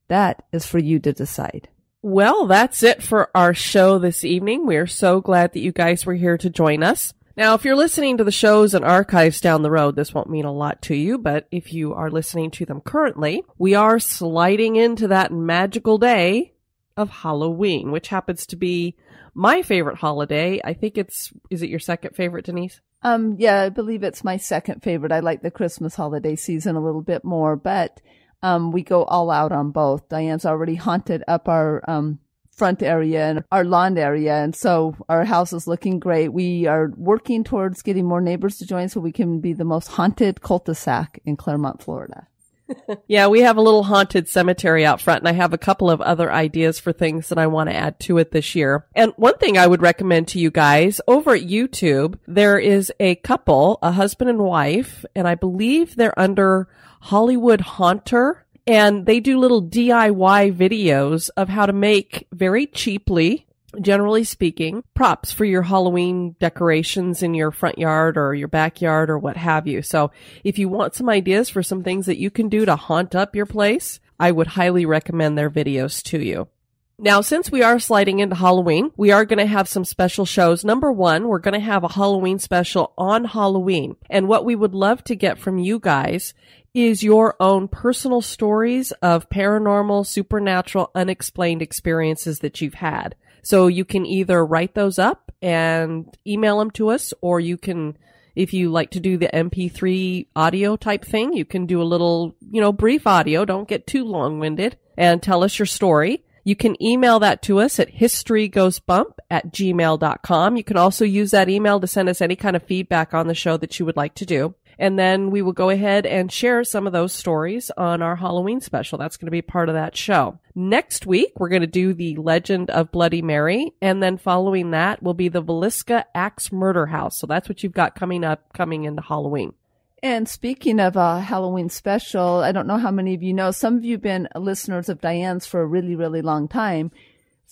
That 0.09 0.45
is 0.53 0.67
for 0.67 0.79
you 0.79 0.99
to 1.01 1.13
decide. 1.13 1.69
Well, 2.03 2.47
that's 2.47 2.83
it 2.83 3.03
for 3.03 3.31
our 3.35 3.55
show 3.55 3.99
this 3.99 4.25
evening. 4.25 4.67
We're 4.67 4.87
so 4.87 5.21
glad 5.21 5.53
that 5.53 5.61
you 5.61 5.73
guys 5.73 6.05
were 6.05 6.15
here 6.15 6.37
to 6.37 6.51
join 6.51 6.83
us. 6.83 7.15
Now, 7.37 7.55
if 7.55 7.65
you're 7.65 7.75
listening 7.75 8.19
to 8.19 8.25
the 8.25 8.31
shows 8.31 8.75
and 8.75 8.85
archives 8.85 9.41
down 9.41 9.63
the 9.63 9.71
road, 9.71 9.97
this 9.97 10.15
won't 10.15 10.31
mean 10.31 10.45
a 10.45 10.53
lot 10.53 10.81
to 10.83 10.95
you, 10.95 11.19
but 11.19 11.49
if 11.51 11.73
you 11.73 11.93
are 11.93 12.11
listening 12.11 12.53
to 12.53 12.65
them 12.65 12.81
currently, 12.81 13.43
we 13.59 13.75
are 13.75 13.99
sliding 13.99 14.77
into 14.77 15.09
that 15.09 15.33
magical 15.33 15.99
day 15.99 16.53
of 16.97 17.11
Halloween, 17.11 17.91
which 17.91 18.07
happens 18.07 18.47
to 18.47 18.57
be 18.57 18.97
my 19.35 19.63
favorite 19.63 19.99
holiday. 19.99 20.61
I 20.65 20.75
think 20.75 20.97
it's, 20.97 21.33
is 21.51 21.63
it 21.63 21.71
your 21.71 21.81
second 21.81 22.15
favorite, 22.15 22.45
Denise? 22.45 22.81
Um, 23.03 23.35
yeah, 23.37 23.63
I 23.63 23.69
believe 23.69 24.05
it's 24.05 24.23
my 24.23 24.37
second 24.37 24.85
favorite. 24.85 25.11
I 25.11 25.19
like 25.19 25.43
the 25.43 25.51
Christmas 25.51 25.97
holiday 25.97 26.37
season 26.37 26.77
a 26.77 26.85
little 26.85 27.03
bit 27.03 27.25
more, 27.25 27.57
but 27.57 28.01
um, 28.45 28.71
we 28.71 28.83
go 28.83 29.03
all 29.03 29.33
out 29.33 29.51
on 29.51 29.73
both. 29.73 30.09
Diane's 30.09 30.47
already 30.47 30.77
haunted 30.77 31.25
up 31.27 31.49
our 31.49 31.83
um, 31.91 32.21
front 32.57 32.83
area 32.83 33.29
and 33.29 33.45
our 33.51 33.65
lawn 33.65 33.99
area, 33.99 34.37
and 34.43 34.55
so 34.55 34.97
our 35.09 35.25
house 35.25 35.53
is 35.53 35.67
looking 35.67 35.99
great. 35.99 36.29
We 36.29 36.67
are 36.67 36.93
working 36.97 37.45
towards 37.45 37.83
getting 37.83 38.05
more 38.05 38.21
neighbors 38.21 38.59
to 38.59 38.67
join 38.67 38.89
so 38.89 39.01
we 39.01 39.13
can 39.13 39.41
be 39.41 39.53
the 39.53 39.65
most 39.65 39.89
haunted 39.89 40.41
cul-de-sac 40.41 41.21
in 41.25 41.37
Clermont, 41.37 41.83
Florida. 41.83 42.29
Yeah, 43.07 43.29
we 43.29 43.41
have 43.41 43.57
a 43.57 43.63
little 43.63 43.83
haunted 43.83 44.29
cemetery 44.29 44.87
out 44.87 45.01
front, 45.01 45.21
and 45.21 45.29
I 45.29 45.33
have 45.33 45.53
a 45.53 45.59
couple 45.59 45.91
of 45.91 46.01
other 46.01 46.33
ideas 46.33 46.81
for 46.81 46.93
things 46.93 47.29
that 47.29 47.39
I 47.39 47.47
want 47.47 47.69
to 47.69 47.77
add 47.77 48.01
to 48.01 48.19
it 48.19 48.31
this 48.31 48.55
year. 48.55 48.87
And 48.95 49.13
one 49.17 49.37
thing 49.37 49.59
I 49.59 49.67
would 49.67 49.83
recommend 49.83 50.29
to 50.29 50.39
you 50.39 50.51
guys 50.51 51.01
over 51.07 51.35
at 51.35 51.43
YouTube, 51.43 52.19
there 52.27 52.59
is 52.59 52.93
a 52.99 53.17
couple, 53.17 53.79
a 53.83 53.93
husband 53.93 54.31
and 54.31 54.39
wife, 54.39 55.05
and 55.15 55.29
I 55.29 55.35
believe 55.35 55.97
they're 55.97 56.19
under 56.19 56.69
Hollywood 57.03 57.61
Haunter, 57.61 58.44
and 58.67 59.07
they 59.07 59.21
do 59.21 59.39
little 59.39 59.63
DIY 59.63 60.55
videos 60.55 61.31
of 61.37 61.49
how 61.49 61.67
to 61.67 61.73
make 61.73 62.27
very 62.33 62.67
cheaply 62.67 63.47
generally 63.81 64.25
speaking, 64.25 64.85
props 64.95 65.33
for 65.33 65.45
your 65.45 65.63
Halloween 65.63 66.37
decorations 66.39 67.23
in 67.23 67.35
your 67.35 67.51
front 67.51 67.79
yard 67.79 68.17
or 68.17 68.35
your 68.35 68.49
backyard 68.49 69.11
or 69.11 69.19
what 69.19 69.37
have 69.37 69.67
you. 69.67 69.83
So 69.83 70.11
if 70.43 70.59
you 70.59 70.69
want 70.69 70.95
some 70.95 71.09
ideas 71.09 71.51
for 71.51 71.63
some 71.63 71.83
things 71.83 72.07
that 72.07 72.19
you 72.19 72.31
can 72.31 72.49
do 72.49 72.65
to 72.65 72.77
haunt 72.77 73.15
up 73.15 73.35
your 73.35 73.47
place, 73.47 74.01
I 74.19 74.31
would 74.31 74.49
highly 74.49 74.87
recommend 74.87 75.37
their 75.37 75.51
videos 75.51 76.03
to 76.05 76.21
you. 76.21 76.49
Now, 76.97 77.23
since 77.23 77.51
we 77.51 77.61
are 77.61 77.81
sliding 77.81 78.21
into 78.21 78.37
Halloween, 78.37 78.93
we 78.97 79.11
are 79.11 79.25
going 79.25 79.41
to 79.41 79.47
have 79.47 79.69
some 79.69 79.85
special 79.85 80.25
shows. 80.25 80.65
Number 80.65 80.93
one, 80.93 81.27
we're 81.27 81.41
going 81.41 81.55
to 81.55 81.61
have 81.61 81.83
a 81.83 81.93
Halloween 81.93 82.39
special 82.39 82.93
on 82.97 83.25
Halloween. 83.25 83.97
And 84.09 84.29
what 84.29 84.45
we 84.45 84.55
would 84.55 84.77
love 84.77 85.03
to 85.05 85.17
get 85.17 85.41
from 85.41 85.59
you 85.59 85.81
guys 85.81 86.35
is 86.75 87.05
your 87.05 87.37
own 87.39 87.69
personal 87.69 88.21
stories 88.21 88.91
of 89.01 89.31
paranormal, 89.31 90.05
supernatural, 90.05 90.91
unexplained 90.95 91.63
experiences 91.63 92.41
that 92.41 92.61
you've 92.61 92.75
had. 92.75 93.15
So 93.43 93.69
you 93.69 93.85
can 93.85 94.05
either 94.05 94.45
write 94.45 94.75
those 94.75 94.99
up 94.99 95.31
and 95.41 96.07
email 96.27 96.59
them 96.59 96.73
to 96.73 96.89
us, 96.89 97.15
or 97.21 97.39
you 97.39 97.57
can, 97.57 97.97
if 98.35 98.53
you 98.53 98.71
like 98.71 98.91
to 98.93 99.01
do 99.01 99.17
the 99.17 99.31
MP3 99.33 100.27
audio 100.35 100.77
type 100.77 101.05
thing, 101.05 101.33
you 101.33 101.45
can 101.45 101.67
do 101.67 101.81
a 101.81 101.85
little, 101.85 102.35
you 102.51 102.61
know, 102.61 102.73
brief 102.73 103.07
audio. 103.07 103.45
Don't 103.45 103.69
get 103.69 103.87
too 103.87 104.05
long 104.05 104.41
winded 104.41 104.77
and 104.99 105.23
tell 105.23 105.45
us 105.45 105.59
your 105.59 105.67
story. 105.67 106.25
You 106.43 106.57
can 106.57 106.81
email 106.83 107.21
that 107.21 107.41
to 107.43 107.61
us 107.61 107.79
at 107.79 107.95
historygoesbump 107.95 109.13
at 109.31 109.53
gmail.com. 109.53 110.57
You 110.57 110.65
can 110.65 110.77
also 110.77 111.05
use 111.05 111.31
that 111.31 111.49
email 111.49 111.81
to 111.81 111.87
send 111.87 112.09
us 112.09 112.21
any 112.21 112.37
kind 112.37 112.57
of 112.57 112.63
feedback 112.63 113.15
on 113.15 113.29
the 113.29 113.35
show 113.35 113.57
that 113.57 113.79
you 113.79 113.87
would 113.87 113.97
like 113.97 114.15
to 114.17 114.27
do. 114.27 114.55
And 114.79 114.99
then 114.99 115.31
we 115.31 115.43
will 115.43 115.53
go 115.53 115.71
ahead 115.71 116.07
and 116.07 116.31
share 116.31 116.65
some 116.65 116.87
of 116.87 116.93
those 116.93 117.13
stories 117.13 117.71
on 117.77 118.03
our 118.03 118.17
Halloween 118.17 118.61
special. 118.61 118.99
That's 118.99 119.17
going 119.17 119.27
to 119.27 119.33
be 119.33 119.43
part 119.43 119.69
of 119.69 119.75
that 119.75 119.97
show. 119.97 120.39
Next 120.55 121.07
week, 121.07 121.33
we're 121.37 121.49
going 121.49 121.63
to 121.63 121.67
do 121.67 121.95
the 121.95 122.17
Legend 122.17 122.71
of 122.71 122.93
Bloody 122.93 123.23
Mary. 123.23 123.75
And 123.81 124.03
then 124.03 124.19
following 124.19 124.71
that 124.73 125.03
will 125.03 125.15
be 125.15 125.29
the 125.29 125.43
Villisca 125.43 126.05
Axe 126.15 126.53
Murder 126.53 126.87
House. 126.87 127.19
So 127.19 127.27
that's 127.27 127.49
what 127.49 127.63
you've 127.63 127.73
got 127.73 127.95
coming 127.95 128.25
up, 128.25 128.53
coming 128.53 128.85
into 128.85 129.03
Halloween. 129.03 129.55
And 130.03 130.29
speaking 130.29 130.81
of 130.81 130.97
a 130.97 131.21
Halloween 131.21 131.71
special, 131.71 132.43
I 132.43 132.53
don't 132.53 132.67
know 132.67 132.77
how 132.77 132.91
many 132.91 133.15
of 133.15 133.23
you 133.23 133.33
know, 133.33 133.51
some 133.53 133.79
of 133.79 133.87
you 133.87 133.93
have 133.93 134.03
been 134.03 134.29
listeners 134.37 134.91
of 134.91 135.01
Diane's 135.01 135.47
for 135.47 135.63
a 135.63 135.67
really, 135.67 135.95
really 135.95 136.21
long 136.21 136.47
time. 136.47 136.91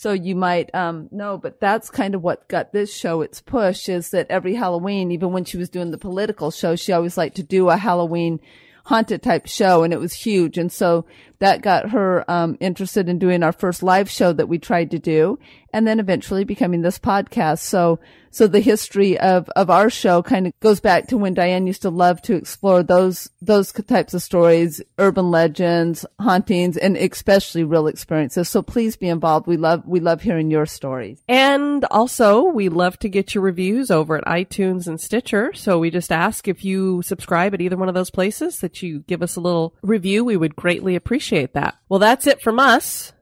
So 0.02 0.12
you 0.12 0.34
might 0.34 0.74
um, 0.74 1.08
know, 1.12 1.38
but 1.38 1.60
that's 1.60 1.88
kind 1.88 2.16
of 2.16 2.24
what 2.24 2.48
got 2.48 2.72
this 2.72 2.92
show 2.92 3.20
its 3.20 3.40
push 3.40 3.88
is 3.88 4.10
that 4.10 4.26
every 4.30 4.56
Halloween, 4.56 5.12
even 5.12 5.30
when 5.30 5.44
she 5.44 5.56
was 5.56 5.68
doing 5.68 5.92
the 5.92 5.96
political 5.96 6.50
show, 6.50 6.74
she 6.74 6.90
always 6.90 7.16
liked 7.16 7.36
to 7.36 7.44
do 7.44 7.68
a 7.68 7.76
Halloween 7.76 8.40
haunted 8.84 9.22
type 9.22 9.46
show 9.46 9.84
and 9.84 9.92
it 9.92 10.00
was 10.00 10.12
huge. 10.12 10.58
And 10.58 10.72
so 10.72 11.06
that 11.42 11.60
got 11.60 11.90
her 11.90 12.24
um, 12.30 12.56
interested 12.60 13.08
in 13.08 13.18
doing 13.18 13.42
our 13.42 13.50
first 13.50 13.82
live 13.82 14.08
show 14.08 14.32
that 14.32 14.48
we 14.48 14.60
tried 14.60 14.92
to 14.92 14.98
do 15.00 15.40
and 15.72 15.86
then 15.86 15.98
eventually 15.98 16.44
becoming 16.44 16.82
this 16.82 16.98
podcast. 16.98 17.60
So, 17.60 17.98
so 18.30 18.46
the 18.46 18.60
history 18.60 19.18
of, 19.18 19.48
of 19.50 19.68
our 19.68 19.90
show 19.90 20.22
kind 20.22 20.46
of 20.46 20.52
goes 20.60 20.80
back 20.80 21.08
to 21.08 21.18
when 21.18 21.34
Diane 21.34 21.66
used 21.66 21.82
to 21.82 21.90
love 21.90 22.22
to 22.22 22.34
explore 22.34 22.82
those, 22.82 23.30
those 23.40 23.72
types 23.72 24.14
of 24.14 24.22
stories, 24.22 24.80
urban 24.98 25.30
legends, 25.30 26.06
hauntings, 26.18 26.76
and 26.76 26.96
especially 26.96 27.64
real 27.64 27.86
experiences. 27.86 28.48
So 28.48 28.62
please 28.62 28.96
be 28.96 29.08
involved. 29.08 29.46
We 29.46 29.56
love, 29.56 29.86
we 29.86 30.00
love 30.00 30.22
hearing 30.22 30.50
your 30.50 30.66
stories. 30.66 31.22
And 31.28 31.84
also, 31.86 32.44
we 32.44 32.68
love 32.68 32.98
to 33.00 33.08
get 33.08 33.34
your 33.34 33.42
reviews 33.42 33.90
over 33.90 34.16
at 34.16 34.24
iTunes 34.24 34.86
and 34.86 35.00
Stitcher. 35.00 35.52
So 35.54 35.78
we 35.78 35.90
just 35.90 36.12
ask 36.12 36.48
if 36.48 36.64
you 36.64 37.02
subscribe 37.02 37.54
at 37.54 37.60
either 37.60 37.76
one 37.76 37.88
of 37.88 37.94
those 37.94 38.10
places 38.10 38.60
that 38.60 38.82
you 38.82 39.00
give 39.00 39.22
us 39.22 39.36
a 39.36 39.40
little 39.40 39.74
review. 39.82 40.24
We 40.24 40.36
would 40.36 40.56
greatly 40.56 40.96
appreciate 41.32 41.54
that. 41.54 41.76
Well, 41.88 41.98
that's 41.98 42.26
it 42.26 42.42
from 42.42 42.58
us. 42.58 43.14